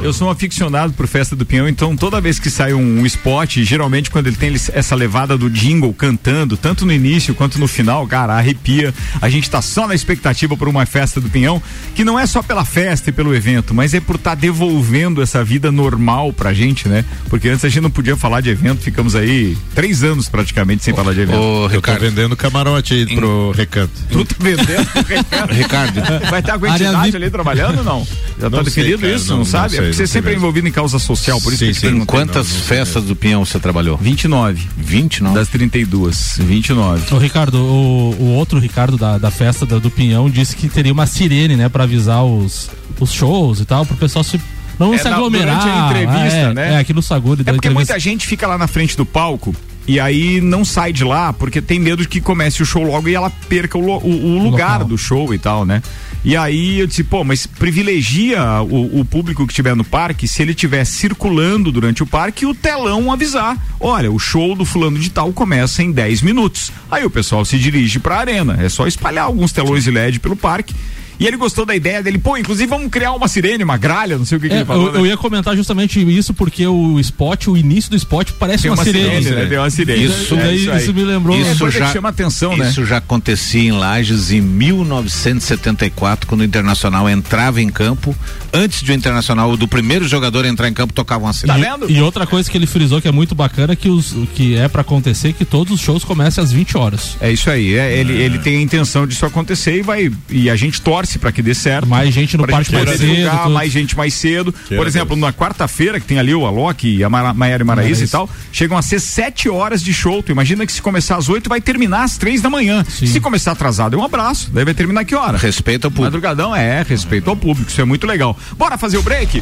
[0.07, 3.07] Eu sou um aficionado por Festa do Pinhão, então toda vez que sai um, um
[3.07, 7.66] spot, geralmente quando ele tem essa levada do jingle cantando, tanto no início quanto no
[7.66, 8.95] final, cara, arrepia.
[9.21, 11.61] A gente tá só na expectativa por uma Festa do Pinhão,
[11.92, 15.21] que não é só pela festa e pelo evento, mas é por estar tá devolvendo
[15.21, 17.05] essa vida normal pra gente, né?
[17.29, 20.95] Porque antes a gente não podia falar de evento, ficamos aí três anos praticamente sem
[20.95, 21.40] falar de evento.
[21.40, 23.90] Ô, Eu tô vendendo camarote aí pro recanto.
[24.09, 25.51] Tu tá vendendo pro recanto?
[25.53, 26.01] Ricardo.
[26.31, 28.07] Vai estar com a entidade ali trabalhando ou não?
[28.40, 29.71] Já tá Não sei, definido cara, isso, não- não, não sabe?
[29.71, 31.72] sei, é porque você não sei sempre é envolvido em causa social, por isso Sim,
[31.72, 32.04] que sim.
[32.04, 33.96] Quantas festas do Pinhão você trabalhou?
[33.96, 34.66] 29.
[34.76, 35.35] 29.
[35.35, 36.37] Das 32.
[36.40, 37.14] 29.
[37.14, 40.92] Ô, Ricardo, o, o outro Ricardo da, da festa da- do Pinhão disse que teria
[40.92, 44.40] uma sirene, né, pra avisar os, os shows e tal, pro pessoal se
[44.78, 45.59] não É, se na- aglomerar.
[45.61, 46.74] durante a entrevista, é, né?
[46.74, 47.92] É, aqui no Saguri, É porque entrevista.
[47.94, 49.54] muita gente fica lá na frente do palco
[49.88, 53.09] e aí não sai de lá porque tem medo de que comece o show logo
[53.09, 54.88] e ela perca o, o- o lugar local.
[54.88, 55.82] do show e tal, né?
[56.26, 60.42] E aí eu disse, pô, mas privilegia o, o público que estiver no parque se
[60.42, 65.08] ele estiver circulando durante o parque o telão avisar, olha, o show do fulano de
[65.08, 66.72] tal começa em 10 minutos.
[66.90, 70.34] Aí o pessoal se dirige pra arena, é só espalhar alguns telões de LED pelo
[70.34, 70.74] parque.
[71.18, 74.24] E ele gostou da ideia dele, pô, inclusive vamos criar uma sirene, uma gralha, não
[74.24, 74.87] sei o que, que É, ele falou.
[74.88, 74.98] eu, né?
[75.00, 78.76] eu ia comentar justamente isso porque o spot, o início do spot parece Tem uma,
[78.76, 79.22] uma sirene.
[79.24, 79.46] sirene, né?
[79.46, 80.05] Tem uma sirene.
[80.05, 80.96] Isso, É, daí, isso isso, aí.
[80.96, 81.37] me lembrou.
[81.37, 82.68] É Isso que já chama atenção, né?
[82.68, 88.14] Isso já acontecia em Lages em 1974, quando o Internacional entrava em campo.
[88.52, 91.61] Antes de o Internacional, do primeiro jogador entrar em campo, tocava uma Tá sirene.
[91.61, 91.90] vendo?
[91.90, 94.68] E outra coisa que ele frisou que é muito bacana é que, os, que é
[94.68, 97.16] pra acontecer que todos os shows comecem às 20 horas.
[97.20, 100.57] É isso aí, é, ele, ele tem a intenção disso acontecer e vai e a
[100.57, 101.87] gente torce pra que dê certo.
[101.87, 103.31] Mais gente no parque mais cedo.
[103.31, 103.51] tudo.
[103.51, 104.53] mais gente mais cedo.
[104.53, 105.21] Queira Por exemplo, Deus.
[105.21, 108.77] na quarta-feira, que tem ali o Alok e a Maiara e Maraíza e tal, chegam
[108.77, 110.23] a ser sete horas de show.
[110.23, 112.85] Tu imagina que se começar às oito vai terminar às três da manhã.
[112.88, 113.07] Sim.
[113.07, 114.51] Se começar atrasado, é um abraço.
[114.53, 115.38] Daí vai terminar que hora?
[115.38, 116.07] Respeita o público.
[116.07, 118.37] Madrugadão é, respeito ao público, isso é muito legal.
[118.57, 119.40] Bora fazer o break?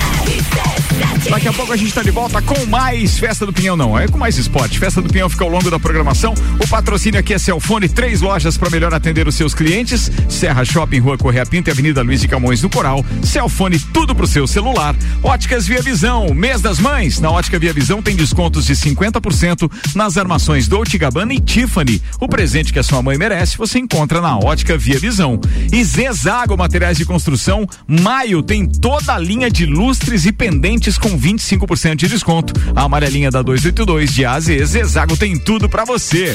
[1.30, 4.06] Daqui a pouco a gente tá de volta com mais Festa do Pinhão, não, é
[4.08, 4.78] com mais esporte.
[4.78, 6.34] Festa do Pinhão fica ao longo da programação.
[6.62, 10.10] O patrocínio aqui é Celfone, três lojas para melhor atender os seus clientes.
[10.28, 13.06] Serra Shopping, Rua Correia Pinto e Avenida Luiz de Camões do Coral.
[13.22, 14.92] Celfone, tudo pro seu celular.
[15.22, 17.20] Óticas Via Visão, mês das mães.
[17.20, 22.02] Na Ótica Via Visão tem descontos de 50% nas armações Dolce Gabbana e Tiffany.
[22.18, 25.40] O presente que a sua mãe merece, você encontra na Ótica Via Visão.
[25.72, 31.16] E Zezago Materiais de Construção, maio tem toda a linha de lustres e pendentes com
[31.16, 32.52] 25% de desconto.
[32.74, 36.34] A amarelinha da 282 de A a Z, Zezago tem tudo pra você.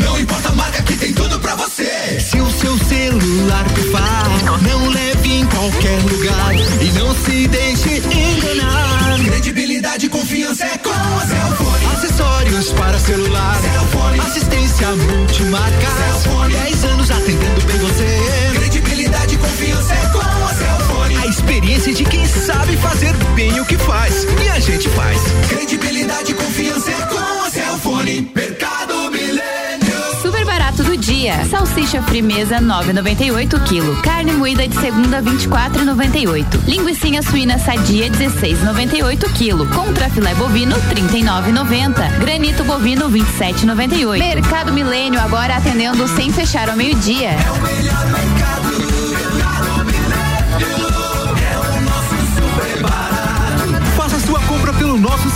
[0.00, 2.18] Não importa a marca que tem tudo pra você.
[2.20, 4.26] Se o seu celular pifar,
[4.62, 9.18] não leve em qualquer lugar e não se deixe enganar.
[9.24, 11.86] Credibilidade e confiança é com a Cellfone.
[11.94, 13.56] Acessórios para celular.
[13.60, 14.18] Cellfone.
[14.20, 15.86] Assistência multimarca.
[15.96, 16.54] Cellfone.
[16.54, 18.52] 10 anos atendendo bem você.
[18.58, 20.89] Credibilidade e confiança é com a Cellfone.
[21.20, 24.24] A experiência de quem sabe fazer bem o que faz.
[24.42, 25.20] E a gente faz.
[25.50, 28.32] Credibilidade e confiança é com a Cellfone.
[28.34, 30.00] Mercado Milênio.
[30.22, 31.44] Super barato do dia.
[31.50, 34.00] Salsicha frimeza 9,98 kg.
[34.00, 36.46] Carne moída de segunda 24,98.
[36.66, 39.74] Linguiça suína sadia 16,98 kg.
[39.74, 42.18] Contra filé bovino 39,90.
[42.18, 44.18] Granito bovino 27,98.
[44.18, 47.32] Mercado Milênio agora atendendo sem fechar ao meio-dia.
[47.32, 48.19] Faça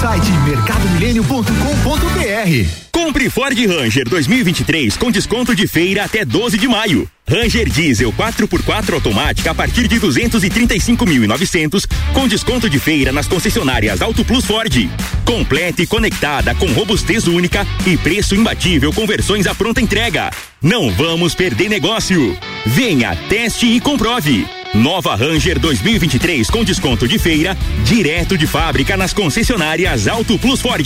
[0.05, 2.69] site mercadomilênio.com.br.
[2.93, 7.09] Compre Ford Ranger 2023 com desconto de feira até 12 de maio.
[7.27, 14.23] Ranger Diesel 4x4 automática a partir de 235.900 com desconto de feira nas concessionárias Auto
[14.27, 14.91] Plus Ford.
[15.25, 20.31] Completa e conectada com robustez única e preço imbatível com versões à pronta entrega.
[20.61, 22.37] Não vamos perder negócio.
[22.67, 24.47] Venha, teste e comprove.
[24.75, 30.85] Nova Ranger 2023 com desconto de feira, direto de fábrica nas concessionárias Auto Plus Ford.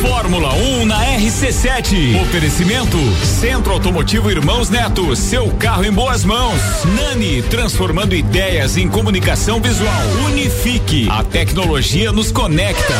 [0.00, 2.22] Fórmula 1 na RC7.
[2.22, 5.14] Oferecimento Centro Automotivo Irmãos Neto.
[5.14, 6.60] Seu carro em boas mãos.
[6.96, 10.02] Nani, transformando ideias em comunicação visual.
[10.26, 11.06] Unifique.
[11.10, 12.94] A tecnologia nos conecta.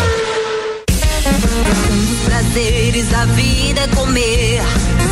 [1.91, 4.61] Um dos prazeres da vida é comer.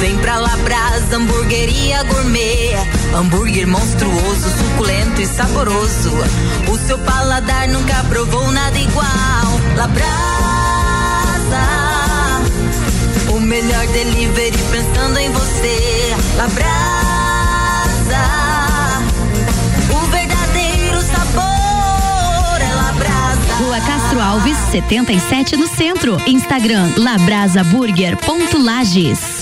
[0.02, 2.74] Vem pra Labrasa, hamburgueria gourmet.
[3.14, 6.10] Hambúrguer monstruoso, suculento e saboroso.
[6.68, 9.06] O seu paladar nunca provou nada igual.
[9.76, 10.02] Labrasa,
[13.28, 16.16] o melhor delivery pensando em você.
[16.36, 16.64] Labrasa,
[19.88, 23.54] o verdadeiro sabor é Labrasa.
[23.60, 26.20] Rua Castro Alves, 77 no centro.
[26.26, 29.41] Instagram labrasaburger.lages.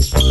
[0.01, 0.30] Thank you.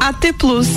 [0.00, 0.68] AT Plus.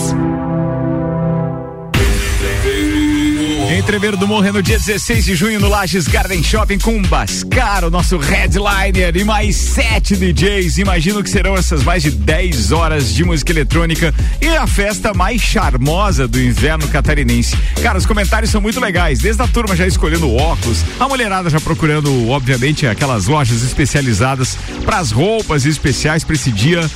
[3.78, 7.86] Entreveiro do Morro é no dia 16 de junho no Lages Garden Shopping com Bascar,
[7.86, 10.80] o nosso headliner e mais sete DJs.
[10.80, 15.42] Imagino que serão essas mais de 10 horas de música eletrônica e a festa mais
[15.42, 17.56] charmosa do inverno catarinense.
[17.82, 21.60] Cara, os comentários são muito legais, desde a turma já escolhendo óculos, a mulherada já
[21.60, 26.90] procurando, obviamente, aquelas lojas especializadas para as roupas especiais para esse dia.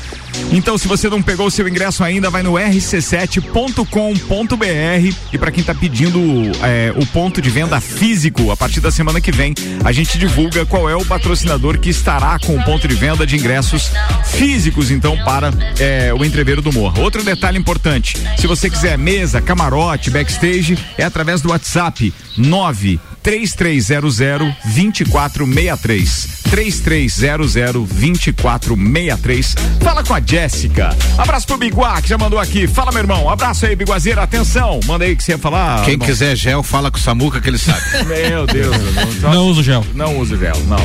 [0.52, 5.64] Então, se você não pegou o seu ingresso ainda, vai no rc7.com.br e para quem
[5.64, 6.20] tá pedindo
[6.64, 10.66] é, o ponto de venda físico, a partir da semana que vem, a gente divulga
[10.66, 13.92] qual é o patrocinador que estará com o ponto de venda de ingressos
[14.26, 17.02] físicos, então, para é, o entreveiro do Morro.
[17.02, 24.18] Outro detalhe importante: se você quiser mesa, camarote, backstage, é através do WhatsApp 9 3300
[24.18, 26.41] 2463.
[26.52, 27.54] 3300
[27.88, 29.56] 2463.
[29.80, 30.94] Fala com a Jéssica.
[31.18, 32.68] Abraço pro Biguá, que já mandou aqui.
[32.68, 33.30] Fala, meu irmão.
[33.30, 34.22] Abraço aí, Biguazeira.
[34.22, 34.82] Atenção.
[34.86, 35.82] Manda aí que você ia falar.
[35.86, 36.06] Quem irmão.
[36.06, 37.80] quiser gel, fala com o Samuca que ele sabe.
[38.06, 38.76] Meu Deus.
[39.22, 39.86] Não uso gel.
[39.94, 40.76] Não uso gel, não.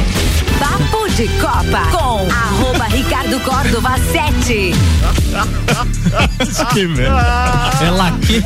[0.61, 4.73] Papo de Copa com arroba Ricardo Córdova 7.
[6.73, 7.71] que merda.
[7.85, 8.41] É laque.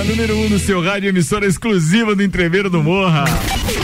[0.00, 3.24] A número 1 um no seu rádio, emissora exclusiva do Entreveiro do Morra.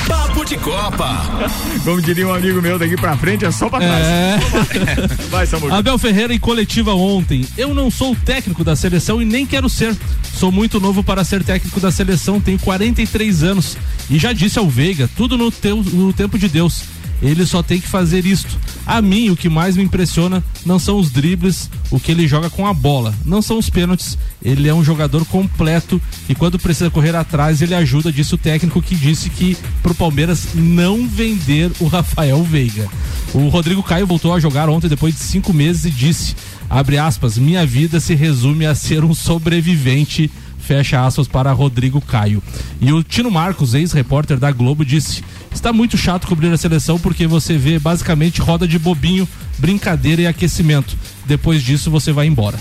[0.08, 1.48] Papo de Copa.
[1.84, 4.04] Como diria um amigo meu daqui pra frente, é só pra trás.
[4.04, 4.38] É.
[5.30, 5.74] Vai, Samuel.
[5.74, 7.46] Abel Ferreira em coletiva ontem.
[7.56, 9.96] Eu não sou o técnico da seleção e nem quero ser.
[10.34, 13.76] Sou muito novo para ser técnico da seleção, tenho 43 anos.
[14.10, 16.82] E já disse ao Veiga, tudo no, teu, no tempo de Deus.
[17.22, 18.58] Ele só tem que fazer isto.
[18.84, 22.50] A mim, o que mais me impressiona não são os dribles, o que ele joga
[22.50, 24.18] com a bola, não são os pênaltis.
[24.42, 28.82] Ele é um jogador completo e quando precisa correr atrás, ele ajuda, disse o técnico
[28.82, 32.88] que disse que pro Palmeiras não vender o Rafael Veiga.
[33.34, 36.36] O Rodrigo Caio voltou a jogar ontem depois de cinco meses e disse:
[36.70, 40.30] abre aspas, minha vida se resume a ser um sobrevivente
[40.66, 42.42] fecha aspas para Rodrigo Caio.
[42.80, 47.26] E o Tino Marcos, ex-repórter da Globo, disse: Está muito chato cobrir a seleção porque
[47.26, 50.96] você vê basicamente roda de bobinho, brincadeira e aquecimento.
[51.24, 52.58] Depois disso você vai embora.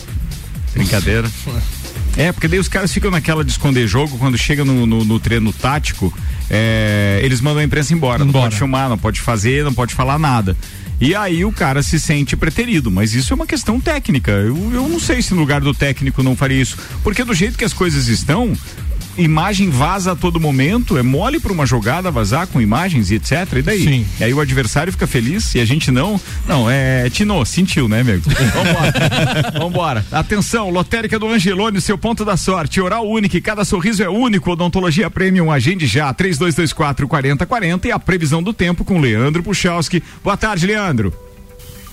[0.74, 1.30] Brincadeira.
[2.18, 5.20] É, porque daí os caras ficam naquela de esconder jogo, quando chega no, no, no
[5.20, 6.14] treino tático,
[6.50, 8.24] é, eles mandam a imprensa embora.
[8.24, 10.56] Não pode filmar, não pode fazer, não pode falar nada.
[11.00, 14.32] E aí o cara se sente preterido, mas isso é uma questão técnica.
[14.32, 16.78] Eu, eu não sei se no lugar do técnico não faria isso.
[17.04, 18.54] Porque do jeito que as coisas estão,
[19.18, 23.32] imagem vaza a todo momento, é mole para uma jogada vazar com imagens e etc.
[23.58, 23.84] E daí?
[23.84, 24.06] Sim.
[24.20, 26.20] E aí o adversário fica feliz e a gente não.
[26.48, 27.10] Não, é.
[27.10, 28.24] Tino, sentiu, né, amigo?
[28.54, 29.54] Vambora.
[29.60, 30.06] Vambora.
[30.12, 32.82] Atenção, lotérica do Angelone, seu ponto da sorte.
[32.82, 34.52] Oral único, cada sorriso é único.
[34.52, 36.14] Odontologia Premium, agende já.
[36.14, 40.04] 3224 4040 e a previsão do tempo com Leandro Puchalski.
[40.24, 41.14] Boa tarde, Leandro.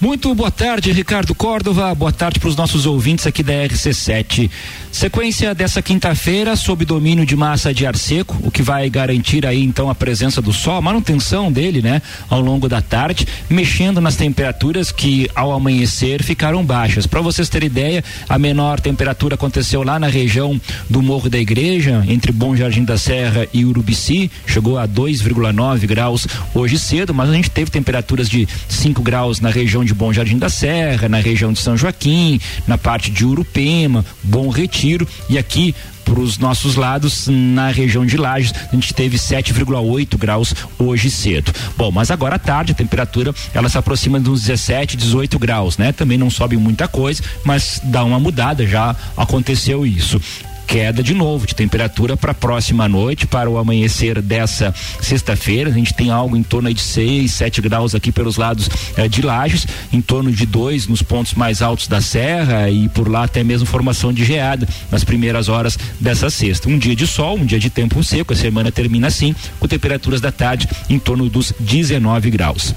[0.02, 1.94] Muito boa tarde, Ricardo Córdova.
[1.94, 4.50] Boa tarde para os nossos ouvintes aqui da RC7.
[4.93, 9.64] Sequência dessa quinta-feira, sob domínio de massa de ar seco, o que vai garantir aí
[9.64, 14.16] então a presença do sol, a manutenção dele, né, ao longo da tarde, mexendo nas
[14.16, 17.07] temperaturas que ao amanhecer ficaram baixas.
[17.07, 22.05] Para vocês terem ideia, a menor temperatura aconteceu lá na região do Morro da Igreja,
[22.07, 27.32] entre Bom Jardim da Serra e Urubici, chegou a 2,9 graus hoje cedo, mas a
[27.32, 31.51] gente teve temperaturas de 5 graus na região de Bom Jardim da Serra, na região
[31.51, 34.82] de São Joaquim, na parte de Urupema, Bom Retiro
[35.28, 35.74] e aqui
[36.05, 41.53] para os nossos lados, na região de Lages, a gente teve 7,8 graus hoje cedo.
[41.76, 45.93] Bom, mas agora à tarde a temperatura ela se aproxima dos 17, 18 graus, né?
[45.93, 50.20] Também não sobe muita coisa, mas dá uma mudada, já aconteceu isso
[50.66, 55.70] queda de novo de temperatura para a próxima noite, para o amanhecer dessa sexta-feira.
[55.70, 59.22] A gente tem algo em torno de 6, 7 graus aqui pelos lados eh, de
[59.22, 63.42] Lages, em torno de 2 nos pontos mais altos da serra e por lá até
[63.42, 66.68] mesmo formação de geada nas primeiras horas dessa sexta.
[66.68, 70.20] Um dia de sol, um dia de tempo seco, a semana termina assim, com temperaturas
[70.20, 72.74] da tarde em torno dos 19 graus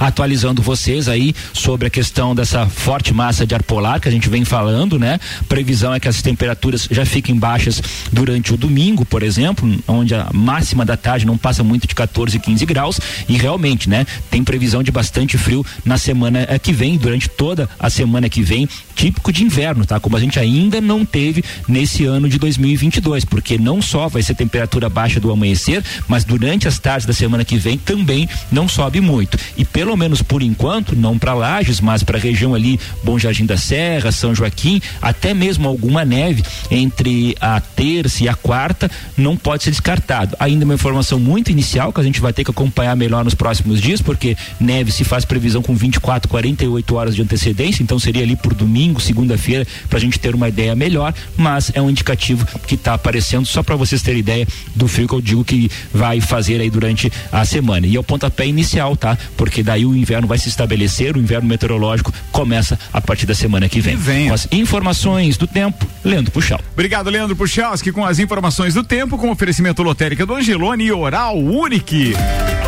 [0.00, 4.28] atualizando vocês aí sobre a questão dessa forte massa de ar polar que a gente
[4.28, 5.20] vem falando, né?
[5.46, 10.28] Previsão é que as temperaturas já fiquem baixas durante o domingo, por exemplo, onde a
[10.32, 14.06] máxima da tarde não passa muito de 14, 15 graus e realmente, né?
[14.30, 18.42] Tem previsão de bastante frio na semana eh, que vem, durante toda a semana que
[18.42, 20.00] vem, típico de inverno, tá?
[20.00, 24.34] Como a gente ainda não teve nesse ano de 2022, porque não só vai ser
[24.34, 29.00] temperatura baixa do amanhecer, mas durante as tardes da semana que vem também não sobe
[29.00, 29.38] muito.
[29.56, 33.46] E pelo menos por enquanto, não para Lages, mas para a região ali, Bom Jardim
[33.46, 39.36] da Serra, São Joaquim, até mesmo alguma neve entre a terça e a quarta, não
[39.36, 40.36] pode ser descartado.
[40.38, 43.80] Ainda uma informação muito inicial que a gente vai ter que acompanhar melhor nos próximos
[43.80, 48.36] dias, porque neve se faz previsão com 24, 48 horas de antecedência, então seria ali
[48.36, 52.74] por domingo, segunda-feira, para a gente ter uma ideia melhor, mas é um indicativo que
[52.74, 56.60] está aparecendo só para vocês terem ideia do frio que eu digo que vai fazer
[56.60, 57.86] aí durante a semana.
[57.86, 59.16] E é o pontapé inicial, tá?
[59.36, 63.68] Porque daí o inverno vai se estabelecer, o inverno meteorológico começa a partir da semana
[63.68, 63.96] que vem.
[63.96, 64.28] vem.
[64.28, 66.60] Com as informações do tempo, Leandro Puxal.
[66.72, 71.38] Obrigado, Leandro Puchalski, com as informações do tempo, com oferecimento lotérica do Angelone e Oral
[71.38, 72.14] Unique.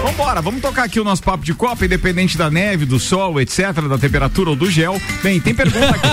[0.02, 3.72] Vambora, vamos tocar aqui o nosso papo de copa, independente da neve, do sol, etc.,
[3.88, 5.00] da temperatura ou do gel.
[5.22, 6.08] Bem, tem pergunta aqui.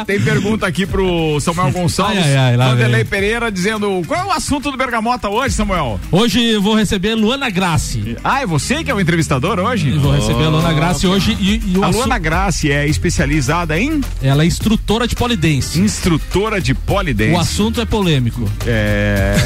[0.00, 3.04] É, tem pergunta aqui pro Samuel Gonçalves, Ai, ai, Vanderlei vem.
[3.06, 6.00] Pereira, dizendo qual é o assunto do Bergamota hoje, Samuel?
[6.10, 8.16] Hoje eu vou receber Luana Graci.
[8.24, 9.90] Ah, é você que é o entrevistador hoje?
[9.90, 13.78] Eu vou receber a Luana Graci hoje e, e o A Luana Graci é especializada
[13.78, 15.78] em Ela é instrutora de polidense.
[15.80, 17.32] instrutora de polidense.
[17.34, 18.50] O assunto é polêmico.
[18.66, 19.36] É.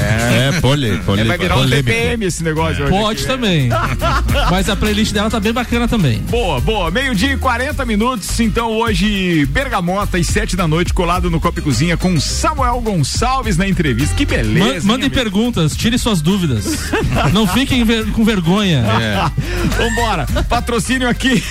[0.57, 1.91] É, poli, poli, É, vai virar um polêmico.
[1.91, 2.91] TPM esse negócio hoje.
[2.91, 3.69] Pode aqui, também.
[4.51, 6.19] Mas a playlist dela tá bem bacana também.
[6.31, 6.91] Boa, boa.
[6.91, 8.39] Meio-dia e 40 minutos.
[8.41, 13.57] Então, hoje, Bergamota, às 7 da noite, colado no Copa e Cozinha com Samuel Gonçalves
[13.57, 14.15] na entrevista.
[14.15, 14.59] Que beleza.
[14.67, 15.15] Ma- hein, mandem amigo?
[15.15, 16.91] perguntas, tire suas dúvidas.
[17.33, 18.85] Não fiquem ver- com vergonha.
[19.01, 19.31] É.
[19.79, 21.43] Vambora, patrocínio aqui.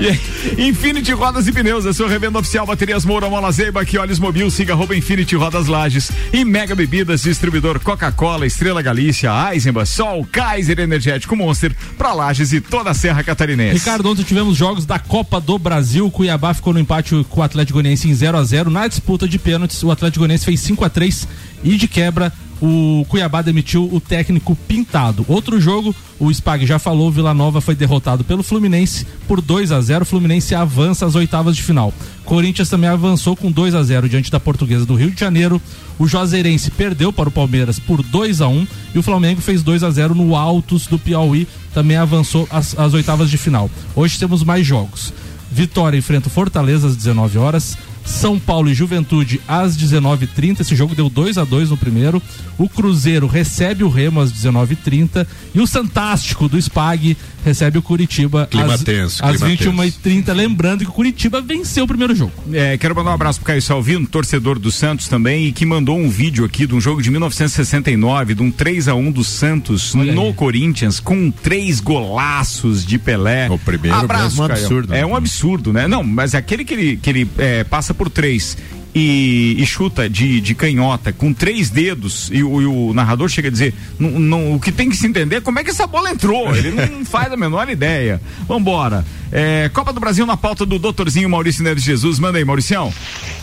[0.00, 4.18] E- Infinity Rodas e Pneus, a sua revenda oficial Baterias Moura, Mola Zeiba, que olhos
[4.18, 10.26] mobil, siga arroba Infinity Rodas Lages e Mega Bebidas, distribuidor Coca-Cola, Estrela Galícia, Eisenbach, Sol,
[10.30, 13.78] Kaiser Energético Monster, pra Lages e toda a Serra Catarinense.
[13.78, 16.10] Ricardo, ontem tivemos jogos da Copa do Brasil.
[16.10, 19.38] Cuiabá ficou no empate com o Atlético Goianiense em 0 a 0 Na disputa de
[19.38, 21.28] pênaltis, o Atlético Goianiense fez 5 a 3
[21.64, 25.24] e de quebra o Cuiabá demitiu o técnico Pintado.
[25.28, 29.80] Outro jogo, o Spag já falou, Vila Nova foi derrotado pelo Fluminense por 2 a
[29.80, 31.92] 0 O Fluminense avança às oitavas de final.
[32.24, 35.60] Corinthians também avançou com 2 a 0 diante da Portuguesa do Rio de Janeiro.
[35.98, 39.82] O Juazeirense perdeu para o Palmeiras por 2 a 1 e o Flamengo fez 2
[39.82, 43.70] a 0 no Altos do Piauí, também avançou às, às oitavas de final.
[43.94, 45.12] Hoje temos mais jogos.
[45.50, 47.76] Vitória enfrenta o Fortaleza às 19 horas.
[48.06, 50.60] São Paulo e Juventude às 19h30.
[50.60, 52.22] Esse jogo deu 2 a 2 no primeiro.
[52.56, 55.26] O Cruzeiro recebe o Remo às 19h30.
[55.54, 60.32] E o Santástico do Spag recebe o Curitiba Clima às, tenso, às clima 21h30.
[60.32, 62.32] Lembrando que o Curitiba venceu o primeiro jogo.
[62.52, 65.98] É, quero mandar um abraço pro Caio Salvino, torcedor do Santos também, e que mandou
[65.98, 69.94] um vídeo aqui de um jogo de 1969, de um 3 a 1 do Santos
[69.94, 73.48] no Corinthians, com três golaços de Pelé.
[73.50, 74.60] O primeiro mesmo um Caio.
[74.60, 75.06] absurdo, É né?
[75.06, 75.86] um absurdo, né?
[75.86, 78.56] Não, mas é aquele que ele, que ele é, passa por três.
[78.98, 83.48] E, e chuta de, de canhota com três dedos e o, e o narrador chega
[83.48, 85.86] a dizer não, não, o que tem que se entender é como é que essa
[85.86, 86.56] bola entrou.
[86.56, 88.18] Ele não faz a menor ideia.
[88.48, 89.04] Vambora.
[89.30, 92.18] É, Copa do Brasil na pauta do doutorzinho Maurício Neves Jesus.
[92.18, 92.90] Manda aí Mauricião.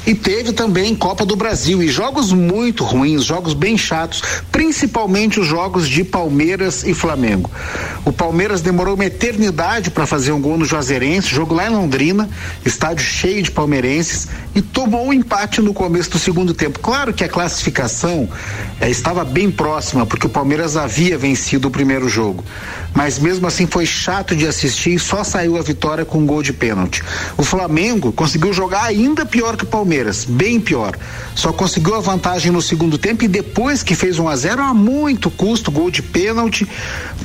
[0.08, 5.47] E teve também Copa do Brasil e jogos muito ruins, jogos bem chatos, principalmente os
[5.47, 7.49] jogos de Palmeiras e Flamengo.
[8.04, 12.30] O Palmeiras demorou uma eternidade para fazer um gol no Juazeirense, jogo lá em Londrina,
[12.66, 16.80] estádio cheio de palmeirenses e tomou um empate no começo do segundo tempo.
[16.80, 18.30] Claro que a classificação
[18.80, 22.44] eh, estava bem próxima, porque o Palmeiras havia vencido o primeiro jogo.
[22.94, 26.41] Mas mesmo assim foi chato de assistir e só saiu a vitória com um gol
[26.41, 27.04] de pênalti.
[27.38, 30.98] O Flamengo conseguiu jogar ainda pior que o Palmeiras, bem pior.
[31.36, 34.74] Só conseguiu a vantagem no segundo tempo e depois que fez 1 a 0 a
[34.74, 36.68] muito custo, gol de pênalti,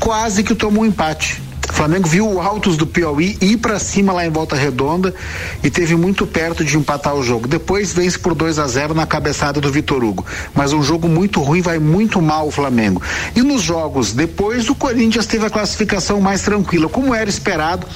[0.00, 1.47] quase que tomou um empate.
[1.68, 5.14] O Flamengo viu o Altos do Piauí ir para cima lá em Volta Redonda
[5.62, 7.46] e teve muito perto de empatar o jogo.
[7.46, 10.24] Depois vence por 2 a 0 na cabeçada do Vitor Hugo.
[10.54, 13.02] Mas um jogo muito ruim, vai muito mal o Flamengo.
[13.36, 17.86] E nos jogos depois, o Corinthians teve a classificação mais tranquila, como era esperado.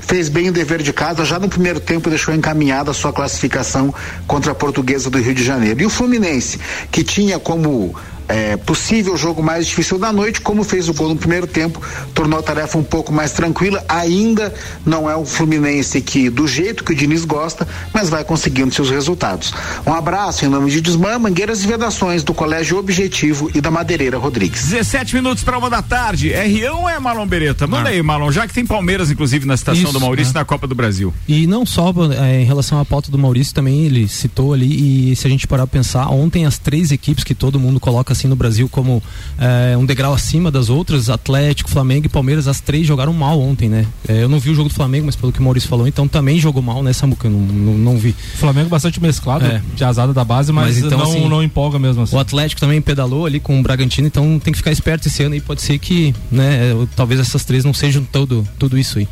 [0.00, 3.94] Fez bem o dever de casa, já no primeiro tempo deixou encaminhada a sua classificação
[4.26, 5.82] contra a Portuguesa do Rio de Janeiro.
[5.82, 6.58] E o Fluminense,
[6.90, 7.94] que tinha como
[8.28, 11.80] é, possível jogo mais difícil da noite, como fez o gol no primeiro tempo,
[12.14, 13.82] tornou a tarefa um pouco mais tranquila.
[13.88, 14.54] Ainda
[14.84, 18.90] não é o Fluminense que, do jeito que o Diniz gosta, mas vai conseguindo seus
[18.90, 19.52] resultados.
[19.86, 24.18] Um abraço em nome de Desmã, Mangueiras e Vedações, do Colégio Objetivo e da Madeireira
[24.18, 24.66] Rodrigues.
[24.68, 26.32] 17 minutos para uma da tarde.
[26.32, 27.66] É Rião ou é Marlon Beretta?
[27.66, 30.40] Manda aí, Marlon, já que tem Palmeiras, inclusive, na citação Isso, do Maurício né?
[30.40, 31.14] na Copa do Brasil.
[31.26, 35.16] E não só é, em relação à pauta do Maurício, também ele citou ali, e
[35.16, 38.28] se a gente parar pra pensar, ontem as três equipes que todo mundo coloca assim
[38.28, 39.02] no Brasil como
[39.38, 43.68] é, um degrau acima das outras, Atlético, Flamengo e Palmeiras, as três jogaram mal ontem,
[43.68, 43.86] né?
[44.06, 46.06] É, eu não vi o jogo do Flamengo, mas pelo que o Maurício falou, então
[46.08, 47.28] também jogou mal, né, Samuca?
[47.28, 48.14] Eu Não, não, não vi.
[48.34, 49.62] Flamengo bastante mesclado, É.
[49.74, 52.16] de azada da base, mas, então, não, assim, não empolga mesmo assim.
[52.16, 55.34] O Atlético também pedalou ali com o Bragantino, então tem que ficar esperto esse ano
[55.34, 59.08] e pode ser que, né, talvez essas três não sejam todo, tudo isso aí.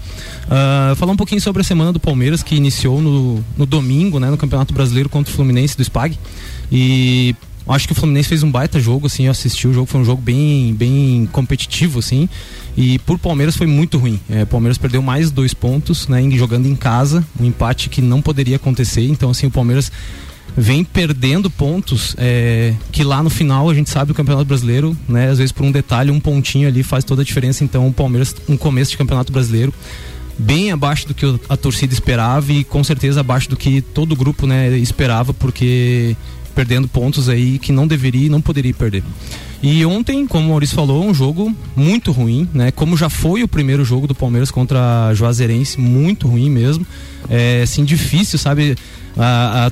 [0.50, 4.30] Ah, falar um pouquinho sobre a semana do Palmeiras que iniciou no, no domingo, né,
[4.30, 6.18] no Campeonato Brasileiro contra o Fluminense do Spag.
[6.70, 7.34] E
[7.72, 10.04] acho que o Fluminense fez um baita jogo, assim, eu assisti o jogo, foi um
[10.04, 12.28] jogo bem, bem competitivo, assim.
[12.76, 14.20] E por Palmeiras foi muito ruim.
[14.30, 18.56] É, Palmeiras perdeu mais dois pontos, né, jogando em casa, um empate que não poderia
[18.56, 19.06] acontecer.
[19.08, 19.90] Então, assim, o Palmeiras
[20.56, 25.28] vem perdendo pontos é, que lá no final a gente sabe o Campeonato Brasileiro, né?
[25.28, 27.62] Às vezes por um detalhe, um pontinho ali faz toda a diferença.
[27.62, 29.72] Então o Palmeiras, um começo de Campeonato Brasileiro
[30.38, 34.16] bem abaixo do que a torcida esperava e com certeza abaixo do que todo o
[34.16, 36.16] grupo né, esperava, porque
[36.56, 39.04] perdendo pontos aí que não deveria e não poderia perder.
[39.62, 42.70] E ontem, como o Maurício falou, um jogo muito ruim, né?
[42.70, 46.86] Como já foi o primeiro jogo do Palmeiras contra a Juazeirense, muito ruim mesmo.
[47.28, 48.74] É, assim, difícil, sabe?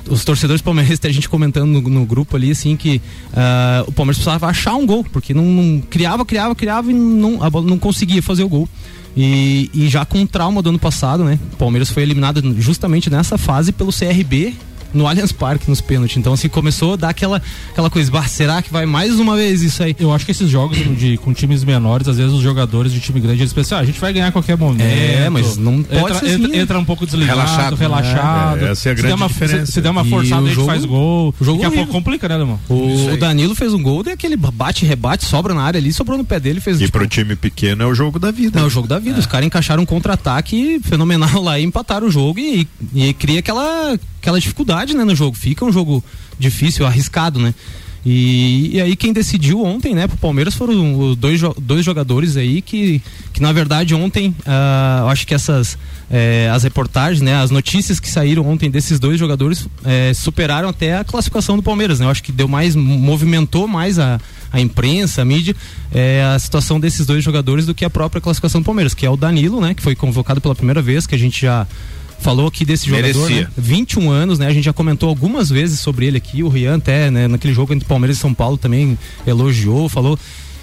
[0.09, 3.01] Os torcedores palmeirenses, tem a gente comentando no, no grupo ali, assim, que
[3.33, 7.39] ah, o Palmeiras precisava achar um gol, porque não, não criava, criava, criava e não,
[7.63, 8.69] não conseguia fazer o gol.
[9.17, 11.39] E, e já com o trauma do ano passado, né?
[11.53, 14.55] O Palmeiras foi eliminado justamente nessa fase pelo CRB
[14.95, 16.17] no Allianz Parque nos pênaltis.
[16.17, 17.43] Então, assim, começou a dar aquela,
[17.73, 19.95] aquela coisa, bah, será que vai mais uma vez isso aí?
[19.99, 23.21] Eu acho que esses jogos de, com times menores, às vezes os jogadores de time
[23.21, 24.83] grande, eles pensam, ah, a gente vai ganhar a qualquer momento.
[24.83, 26.59] É, mas não pode entra, ser assim, entra, né?
[26.59, 27.77] entra um pouco desligado, Relaxado.
[27.77, 28.65] relaxado.
[28.65, 29.67] É, essa é a se, grande der uma, diferença.
[29.67, 31.35] se, se der uma E forçada, o a gente jogo- faz gol.
[31.41, 32.61] o jogo Daqui a pouco complica, né, irmão?
[32.69, 36.17] O, o Danilo fez um gol, daí aquele bate, rebate, sobra na área ali, sobrou
[36.19, 38.59] no pé dele, fez E tipo, pro time pequeno é o jogo da vida.
[38.59, 39.19] Não, é o jogo da vida.
[39.19, 43.99] Os caras encaixaram um contra-ataque fenomenal lá e empataram o jogo e, e cria aquela,
[44.25, 45.37] aquela dificuldade né, no jogo.
[45.37, 46.03] Fica um jogo
[46.39, 47.55] difícil, arriscado, né?
[48.07, 52.61] E, e aí quem decidiu ontem, né, pro Palmeiras foram os dois, dois jogadores aí
[52.61, 53.01] que,
[53.33, 54.35] que na verdade ontem,
[55.01, 55.79] eu acho que essas
[56.11, 60.99] eh, as reportagens, né, as notícias que saíram ontem desses dois jogadores eh, superaram até
[60.99, 62.05] a classificação do Palmeiras, né?
[62.05, 64.21] Eu acho que deu mais, movimentou mais a,
[64.53, 65.57] a imprensa, a mídia,
[65.91, 69.11] eh, a situação desses dois jogadores do que a própria classificação do Palmeiras, que é
[69.11, 71.67] o Danilo, né, que foi convocado pela primeira vez, que a gente já
[72.25, 73.49] falou aqui desse jogador, né?
[73.57, 74.47] 21 anos, né?
[74.47, 77.73] A gente já comentou algumas vezes sobre ele aqui, o Rian até, né, naquele jogo
[77.75, 80.19] entre Palmeiras e São Paulo também elogiou, falou.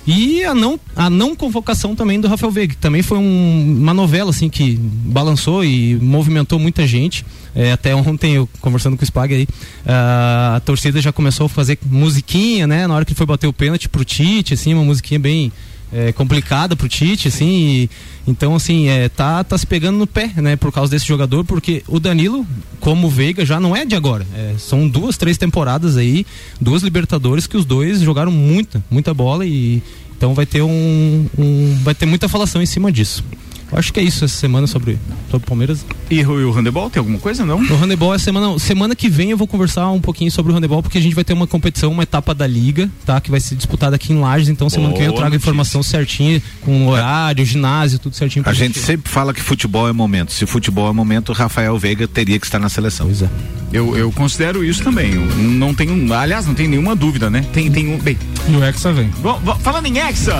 [0.07, 3.93] E a não, a não convocação também do Rafael Veiga, que também foi um- uma
[3.93, 7.23] novela assim que balançou e movimentou muita gente.
[7.53, 9.47] É, até ontem eu conversando com o Spag aí,
[9.85, 12.87] ah, a torcida já começou a fazer musiquinha, né?
[12.87, 15.51] Na hora que ele foi bater o pênalti pro Tite, assim, uma musiquinha bem
[15.93, 17.49] é, complicada pro Tite, assim.
[17.83, 17.89] e-
[18.27, 20.55] então, assim, é, tá, tá se pegando no pé, né?
[20.55, 22.45] Por causa desse jogador, porque o Danilo,
[22.79, 24.25] como o Veiga, já não é de agora.
[24.35, 26.25] É, são duas, três temporadas aí,
[26.59, 29.81] duas Libertadores que os dois jogaram muita, muita bola e
[30.15, 33.23] então vai ter um, um- vai ter muita falação em cima disso.
[33.71, 34.99] Eu acho que é isso essa semana sobre
[35.29, 35.85] sobre o Palmeiras.
[36.09, 37.57] E o, e o handebol tem alguma coisa, não?
[37.59, 40.81] O handebol é semana, semana que vem eu vou conversar um pouquinho sobre o handebol
[40.83, 43.21] porque a gente vai ter uma competição, uma etapa da liga, tá?
[43.21, 45.35] Que vai ser disputada aqui em Lages, então semana que vem eu Boa trago a
[45.35, 45.49] notícia.
[45.49, 49.93] informação certinha, com horário, ginásio, tudo certinho pra A gente sempre fala que futebol é
[49.93, 50.33] momento.
[50.33, 53.05] Se futebol é momento, o Rafael Veiga teria que estar na seleção.
[53.05, 53.29] Pois é.
[53.71, 55.13] Eu, eu considero isso também.
[55.13, 57.45] Eu não tenho, aliás, não tem nenhuma dúvida, né?
[57.53, 57.97] Tem, tem um.
[57.97, 58.17] Bem,
[58.49, 59.09] E o Hexa vem.
[59.21, 60.37] Bom, falando em Hexa.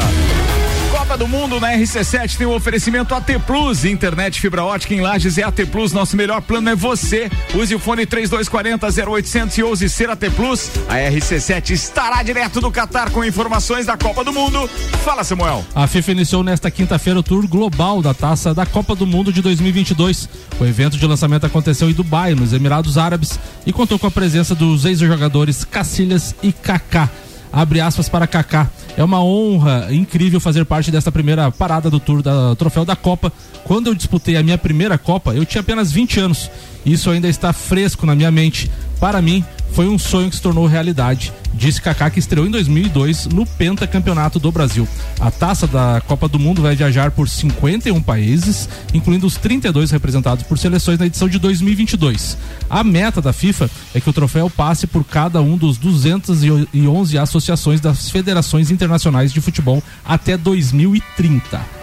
[1.02, 5.36] Copa do Mundo na RC7 tem o oferecimento AT Plus, internet fibra ótica em Lages
[5.39, 7.28] é AT Plus, nosso melhor plano é você.
[7.56, 10.70] Use o fone 3240 0800 e ouse ser AT Plus.
[10.88, 14.70] A RC7 estará direto do Catar com informações da Copa do Mundo.
[15.04, 15.66] Fala, Samuel.
[15.74, 19.41] A FIFA iniciou nesta quinta-feira o tour global da taça da Copa do Mundo de
[19.41, 20.30] 2022.
[20.60, 24.54] O evento de lançamento aconteceu em Dubai, nos Emirados Árabes, e contou com a presença
[24.54, 27.10] dos ex-jogadores Cacilhas e Kaká.
[27.52, 28.70] Abre aspas para Kaká.
[28.98, 33.32] É uma honra incrível fazer parte desta primeira parada do tour da Troféu da Copa.
[33.64, 36.52] Quando eu disputei a minha primeira Copa, eu tinha apenas 20 anos.
[36.86, 38.72] Isso ainda está fresco na minha mente.
[39.00, 41.34] Para mim, foi um sonho que se tornou realidade.
[41.54, 44.88] Disse Kaká que estreou em 2002 no Pentacampeonato do Brasil.
[45.20, 50.44] A taça da Copa do Mundo vai viajar por 51 países, incluindo os 32 representados
[50.44, 52.38] por seleções na edição de 2022.
[52.70, 57.80] A meta da FIFA é que o troféu passe por cada um dos 211 associações
[57.80, 61.81] das federações internacionais de futebol até 2030.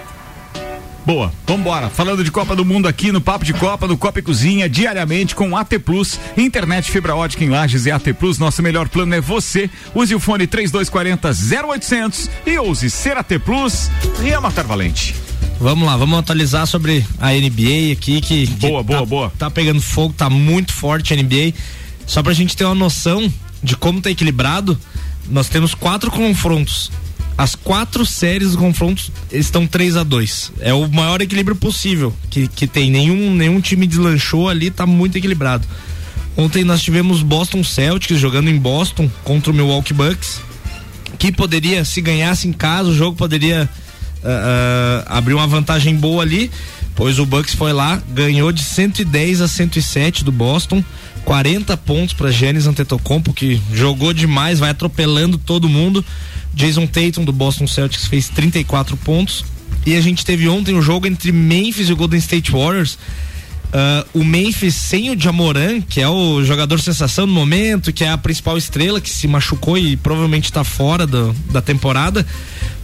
[1.09, 1.89] Boa, vambora.
[1.89, 5.35] Falando de Copa do Mundo aqui no Papo de Copa, no Copa e Cozinha, diariamente
[5.35, 8.39] com AT Plus, internet fibra ótica em Lages e AT Plus.
[8.39, 9.71] Nosso melhor plano é você.
[9.95, 13.91] Use o fone 3240 0800 e ouse ser AT Plus.
[14.21, 15.15] Ria Matar Valente.
[15.59, 19.33] Vamos lá, vamos atualizar sobre a NBA aqui que, que Boa, boa, tá, boa.
[19.39, 21.55] Tá pegando fogo, tá muito forte a NBA.
[22.05, 23.33] Só pra gente ter uma noção
[23.63, 24.79] de como tá equilibrado,
[25.27, 26.93] nós temos quatro confrontos.
[27.39, 32.49] As quatro séries dos confrontos estão 3 a 2 É o maior equilíbrio possível que,
[32.49, 32.91] que tem.
[32.91, 35.65] Nenhum, nenhum time deslanchou ali, tá muito equilibrado.
[36.37, 40.41] Ontem nós tivemos Boston Celtics jogando em Boston contra o Milwaukee Bucks,
[41.17, 43.69] que poderia, se ganhasse em casa, o jogo poderia
[44.25, 46.51] ah, ah, abrir uma vantagem boa ali,
[46.99, 50.83] pois o Bucks foi lá, ganhou de 110 a 107 do Boston,
[51.25, 56.05] 40 pontos para Giannis Antetokounmpo que jogou demais, vai atropelando todo mundo.
[56.53, 59.45] Jason Tatum do Boston Celtics fez 34 pontos.
[59.87, 62.99] E a gente teve ontem o jogo entre Memphis e o Golden State Warriors.
[63.73, 68.11] Ah, o Memphis sem o Jamoran, que é o jogador sensação no momento, que é
[68.11, 72.27] a principal estrela que se machucou e provavelmente está fora do- da temporada.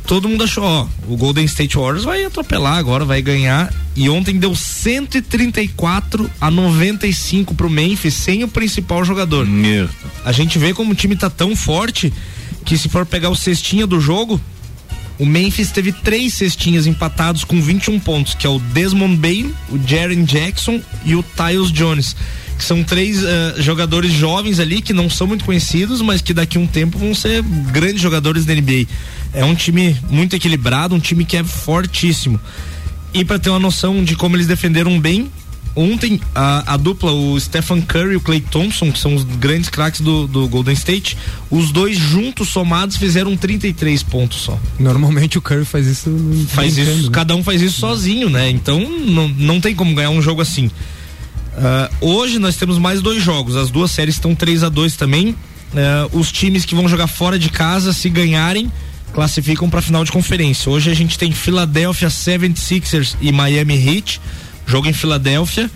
[0.06, 3.72] Todo mundo achou, ó, o Golden State Warriors vai atropelar agora, vai ganhar.
[3.96, 9.46] E ontem deu 134 a 95 pro Memphis sem o principal jogador.
[10.24, 12.12] A gente vê como o time tá tão forte
[12.64, 14.40] que se for pegar o cestinha do jogo,
[15.18, 19.78] o Memphis teve três cestinhas empatados com 21 pontos, que é o Desmond Bain, o
[19.86, 22.16] Jaren Jackson e o Tyus Jones.
[22.56, 26.56] Que são três eh, jogadores jovens ali que não são muito conhecidos, mas que daqui
[26.56, 28.86] a um tempo vão ser grandes jogadores da NBA.
[29.32, 32.40] É um time muito equilibrado, um time que é fortíssimo.
[33.12, 35.30] E para ter uma noção de como eles defenderam bem,
[35.76, 39.68] ontem a, a, dupla, o Stephen Curry e o Clay Thompson, que são os grandes
[39.68, 41.16] craques do, do, Golden State,
[41.50, 44.58] os dois juntos somados fizeram 33 pontos só.
[44.78, 46.10] Normalmente o Curry faz isso.
[46.48, 47.08] Faz isso, né?
[47.12, 48.50] cada um faz isso sozinho, né?
[48.50, 50.70] Então não, não tem como ganhar um jogo assim.
[51.54, 55.30] Uh, hoje nós temos mais dois jogos, as duas séries estão 3 a 2 também.
[55.30, 58.70] Uh, os times que vão jogar fora de casa, se ganharem,
[59.12, 60.70] classificam para final de conferência.
[60.70, 64.20] Hoje a gente tem Philadelphia 76ers e Miami Heat,
[64.66, 65.70] jogo em Filadélfia.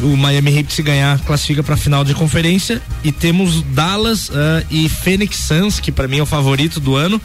[0.00, 4.32] O Miami Heat se ganhar classifica para final de conferência e temos Dallas uh,
[4.70, 7.20] e Phoenix Suns, que para mim é o favorito do ano.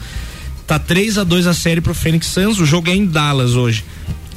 [0.70, 2.60] Tá 3 a 2 a série pro Phoenix Suns.
[2.60, 3.84] O jogo é em Dallas hoje.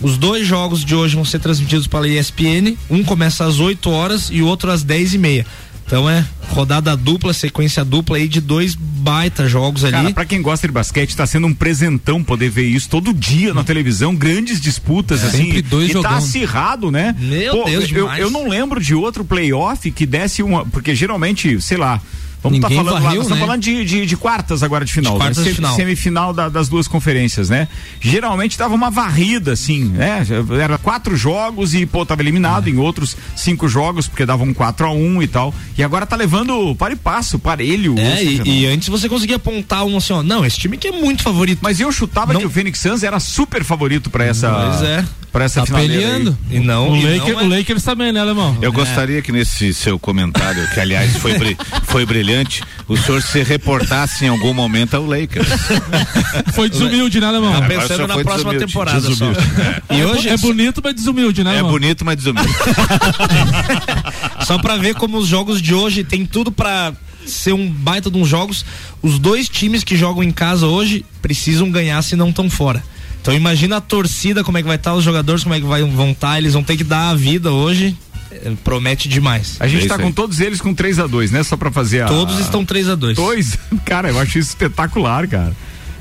[0.02, 2.76] Os dois jogos de hoje vão ser transmitidos pela ESPN.
[2.90, 5.46] Um começa às 8 horas e o outro às 10 e meia.
[5.86, 9.92] Então é rodada dupla, sequência dupla aí de dois baita jogos ali.
[9.94, 13.54] Cara, pra quem gosta de basquete, tá sendo um presentão poder ver isso todo dia
[13.54, 15.46] na televisão, grandes disputas, é, assim.
[15.46, 16.10] Sempre dois e jogão.
[16.10, 17.16] tá acirrado, né?
[17.20, 20.66] Meu Pô, Deus, eu, eu não lembro de outro playoff que desse uma.
[20.66, 22.02] Porque geralmente, sei lá,
[22.44, 23.46] Vamos estar tá falando varreu, lá, nós estamos né?
[23.48, 25.14] falando de, de, de, quartas agora de final.
[25.14, 25.76] De quartas de final.
[25.76, 27.70] Semifinal da, das duas conferências, né?
[28.02, 30.26] Geralmente dava uma varrida, assim, né?
[30.62, 32.72] Era quatro jogos e, pô, tava eliminado é.
[32.72, 35.56] em outros cinco jogos, porque davam um 4 a 1 um e tal.
[35.78, 37.98] E agora tá levando para e passo, parelho.
[37.98, 40.92] É, e, e, antes você conseguia apontar um assim, ó, não, esse time aqui é
[40.92, 41.60] muito favorito.
[41.62, 42.42] Mas eu chutava não.
[42.42, 44.52] que o Phoenix Suns era super favorito para essa.
[44.52, 46.38] Pois é para essa tá peleando.
[46.52, 47.44] E não, o, e Laker, não é...
[47.44, 48.56] o Lakers também, né, Alemão?
[48.62, 48.74] Eu é.
[48.74, 54.26] gostaria que nesse seu comentário, que aliás foi, bri foi brilhante, o senhor se reportasse
[54.26, 55.48] em algum momento ao Lakers.
[56.54, 57.52] foi desumilde, né, Alemão?
[57.52, 58.66] Tá pensando na próxima desumilde.
[58.68, 59.42] temporada desumilde.
[59.42, 59.94] só.
[59.94, 59.98] É.
[59.98, 62.54] E hoje é, é bonito, mas desumilde, né, É bonito, mas desumilde.
[64.46, 66.94] só para ver como os jogos de hoje tem tudo para
[67.26, 68.64] ser um baita de uns jogos.
[69.02, 72.84] Os dois times que jogam em casa hoje precisam ganhar se não estão fora.
[73.24, 75.82] Então imagina a torcida, como é que vai estar, os jogadores, como é que vai,
[75.82, 77.98] vão estar, eles vão ter que dar a vida hoje.
[78.30, 79.56] É, promete demais.
[79.62, 81.42] A gente é tá com todos eles com 3 a 2 né?
[81.42, 82.08] Só para fazer a.
[82.08, 83.58] Todos estão 3 a 2 Dois?
[83.86, 85.56] Cara, eu acho isso espetacular, cara.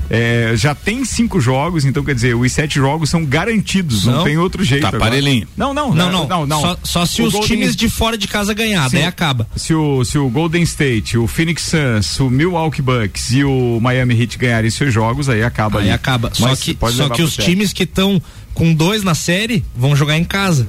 [0.09, 4.23] É, já tem cinco jogos, então quer dizer, os sete jogos são garantidos, não, não
[4.23, 4.81] tem outro jeito.
[4.81, 5.47] Tá parelhinho.
[5.55, 6.45] Não, não, não, não, não.
[6.45, 7.49] não, Só, só, se o os Golden...
[7.49, 9.47] times de fora de casa ganhar, daí acaba.
[9.55, 14.19] Se o, se o Golden State, o Phoenix Suns, o Milwaukee Bucks e o Miami
[14.19, 15.93] Heat ganharem seus jogos, aí acaba aí ali.
[15.93, 16.31] acaba.
[16.39, 18.21] Mas só que, só que os times que estão
[18.53, 20.67] com dois na série vão jogar em casa.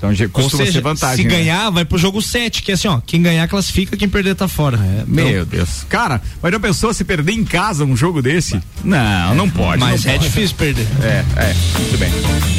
[0.00, 1.16] Então costuma Ou seja, ser vantagem.
[1.16, 1.36] Se né?
[1.36, 4.48] ganhar, vai pro jogo 7, que é assim, ó, quem ganhar classifica, quem perder tá
[4.48, 4.78] fora.
[4.78, 5.84] É, então, meu Deus.
[5.90, 8.58] Cara, mas já pensou se perder em casa um jogo desse?
[8.82, 9.78] Não, não pode.
[9.78, 10.28] Mas não é pode.
[10.28, 10.86] difícil perder.
[11.02, 12.10] É, é, muito bem.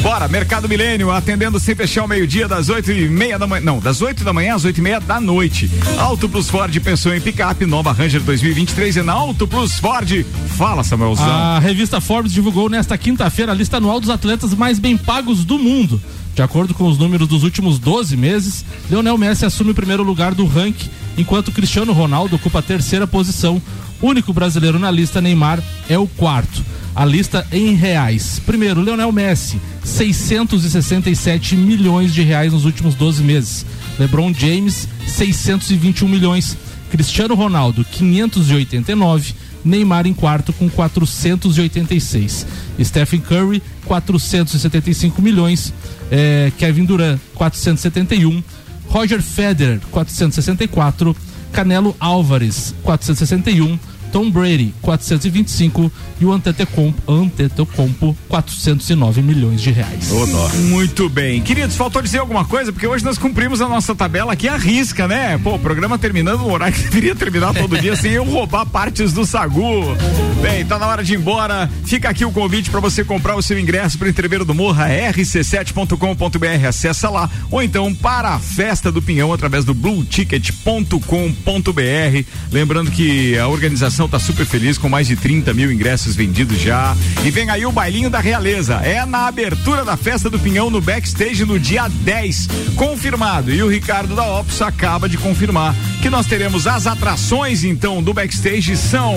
[0.02, 3.80] Bora, Mercado Milênio, atendendo sem fechar o meio-dia, das oito e meia da manhã, não,
[3.80, 5.68] das 8 da manhã às oito e meia da noite.
[5.98, 10.24] Auto Plus Ford pensou em picape, nova Ranger 2023 e na Auto Plus Ford.
[10.56, 11.26] Fala, Samuelzão.
[11.26, 15.58] A revista Forbes divulgou nesta quinta-feira a lista anual dos atletas mais bem pagos do
[15.58, 16.00] mundo.
[16.36, 20.36] De acordo com os números dos últimos 12 meses, Lionel Messi assume o primeiro lugar
[20.36, 20.88] do ranking,
[21.18, 23.60] enquanto Cristiano Ronaldo ocupa a terceira posição.
[24.00, 26.64] O único brasileiro na lista, Neymar, é o quarto.
[26.94, 28.40] A lista em reais.
[28.46, 33.66] Primeiro, Lionel Messi, 667 milhões de reais nos últimos 12 meses.
[33.98, 36.56] LeBron James, 621 milhões.
[36.88, 39.34] Cristiano Ronaldo, 589.
[39.64, 42.46] Neymar em quarto com 486.
[42.82, 45.72] Stephen Curry, 475 milhões.
[46.10, 48.42] É, Kevin Durant 471,
[48.88, 51.16] Roger Federer 464,
[51.52, 53.78] Canelo Álvares 461,
[54.12, 55.90] Tom Brady 425
[56.20, 60.10] e o Antetokounmpo, Antetokounmpo 409 milhões de reais.
[60.12, 60.26] Oh,
[60.68, 61.40] Muito bem.
[61.40, 62.72] Queridos, faltou dizer alguma coisa?
[62.72, 65.38] Porque hoje nós cumprimos a nossa tabela aqui à risca, né?
[65.38, 69.12] Pô, o programa terminando no horário que deveria terminar todo dia sem eu roubar partes
[69.12, 69.96] do Sagu.
[70.42, 71.70] Bem, tá na hora de ir embora.
[71.84, 74.88] Fica aqui o convite para você comprar o seu ingresso para o Entreveiro do Morra,
[74.88, 76.66] rc7.com.br.
[76.68, 77.30] Acessa lá.
[77.50, 81.00] Ou então para a Festa do Pinhão através do blueticket.com.br.
[82.50, 86.96] Lembrando que a organização tá super feliz com mais de 30 mil ingressos vendidos já.
[87.24, 88.74] E vem aí o bailinho da realeza.
[88.76, 92.48] É na abertura da festa do Pinhão no backstage no dia 10.
[92.76, 93.52] Confirmado.
[93.52, 98.12] E o Ricardo da Opus acaba de confirmar que nós teremos as atrações então do
[98.12, 99.14] backstage são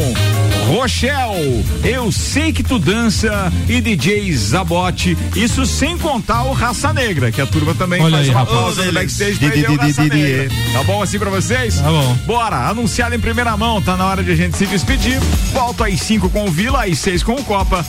[0.68, 5.18] Rochelle, Eu Sei Que Tu Dança e DJ Zabote.
[5.36, 8.84] Isso sem contar o Raça Negra, que a turma também Olha faz aí, uma pausa
[8.84, 10.50] no backstage pra Raça Negra.
[10.74, 11.76] Tá bom assim pra vocês?
[11.76, 12.18] Tá bom.
[12.26, 15.20] Bora, anunciado em primeira mão, tá na hora de a gente se despedir.
[15.54, 17.86] Volto às 5 com o Vila, às 6 com o Copa.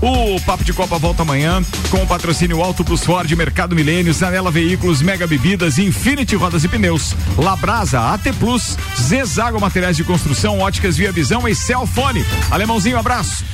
[0.00, 1.60] O Papo de Copa volta amanhã
[1.90, 6.68] com o patrocínio Alto Plus Ford, Mercado Milênio, Zanela Veículos, Mega Bebidas, Infinity Rodas e
[6.68, 12.24] Pneus, Labrasa, AT Plus, Zezago Materiais de Construção, Óticas Via Visão e Celfone.
[12.50, 13.44] Alemãozinho, abraço.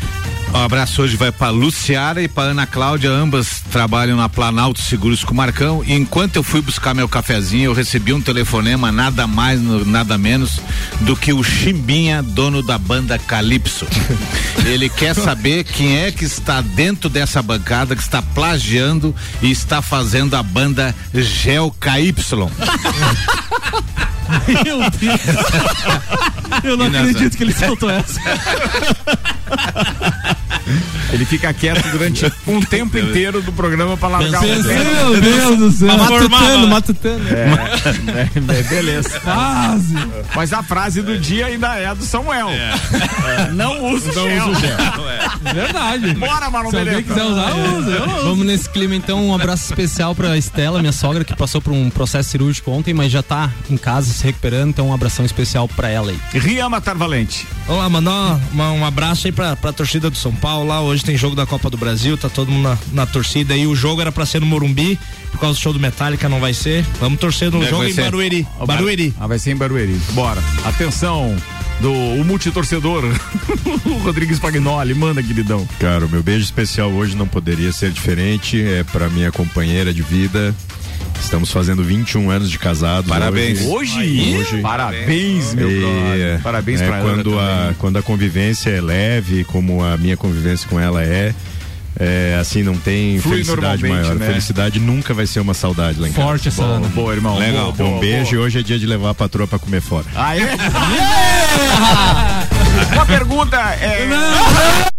[0.54, 5.24] Um abraço hoje vai para Luciara e para Ana Cláudia, ambas trabalham na Planalto Seguros
[5.24, 5.82] com o Marcão.
[5.84, 10.60] E enquanto eu fui buscar meu cafezinho, eu recebi um telefonema nada mais, nada menos
[11.00, 13.84] do que o Chimbinha, dono da banda Calypso.
[14.64, 19.82] Ele quer saber quem é que está dentro dessa bancada que está plagiando e está
[19.82, 22.14] fazendo a banda Gel KY.
[24.64, 25.20] Meu Deus.
[26.62, 28.20] Eu não acredito que ele soltou essa.
[31.14, 35.70] Ele fica quieto durante um tempo inteiro do programa pra largar o Meu Deus do
[35.72, 35.96] céu.
[35.96, 37.24] Matutano, matutano.
[37.28, 38.20] É,
[38.54, 39.20] é, é, beleza.
[39.20, 39.94] Quase.
[40.34, 42.48] Mas a frase do dia ainda é a do Samuel.
[42.50, 44.74] É, Não usa o gel.
[45.52, 46.14] Verdade.
[46.14, 47.08] Bora, Marlon Se alguém Beleza.
[47.14, 47.90] quiser usar, usa.
[47.90, 48.24] Eu não uso.
[48.24, 51.90] Vamos nesse clima então, um abraço especial pra Estela, minha sogra, que passou por um
[51.90, 55.88] processo cirúrgico ontem, mas já tá em casa se recuperando, então um abração especial pra
[55.88, 56.18] ela aí.
[56.38, 57.46] Rian Matar Valente.
[57.68, 60.80] Olá, mandar uma- um abraço aí pra, pra torcida do São Paulo lá.
[60.80, 63.66] Hoje tem jogo da Copa do Brasil, tá todo mundo na, na torcida aí.
[63.66, 64.98] O jogo era pra ser no Morumbi,
[65.30, 66.84] por causa do show do Metallica, não vai ser.
[66.98, 68.02] Vamos torcer no é jogo em ser?
[68.02, 68.46] Barueri.
[68.66, 69.14] Barueri.
[69.20, 70.00] Ah, vai ser em Barueri.
[70.12, 70.42] Bora.
[70.64, 71.36] Atenção
[71.80, 73.04] do o multitorcedor,
[73.84, 74.94] o Rodrigues Pagnoli.
[74.94, 75.66] Manda, queridão.
[75.78, 78.60] Cara, o meu beijo especial hoje não poderia ser diferente.
[78.60, 80.54] É pra minha companheira de vida.
[81.20, 83.08] Estamos fazendo 21 anos de casados.
[83.10, 83.62] Parabéns.
[83.62, 84.36] Hoje?
[84.38, 84.60] Hoje.
[84.60, 86.40] Parabéns, meu E, brother.
[86.42, 87.74] Parabéns é, pra ela quando a, também.
[87.78, 91.34] quando a convivência é leve, como a minha convivência com ela é,
[91.98, 94.14] é assim, não tem Flui felicidade maior.
[94.14, 94.26] né?
[94.26, 96.26] Felicidade nunca vai ser uma saudade lá em casa.
[96.28, 96.86] Forte essa Ana.
[96.88, 97.38] Boa, irmão.
[97.38, 98.42] Legal, Boa, um boa, beijo boa.
[98.42, 100.04] e hoje é dia de levar a patroa pra comer fora.
[100.14, 100.42] Ah, é?
[102.94, 104.06] Uma pergunta é.
[104.06, 104.93] Melhor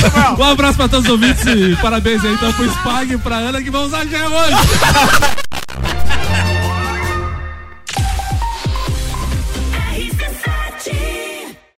[0.00, 0.36] Samuel.
[0.38, 3.62] Um abraço pra todos os ouvintes e parabéns aí então pro Spag e pra Ana
[3.62, 5.37] que vão usar hoje.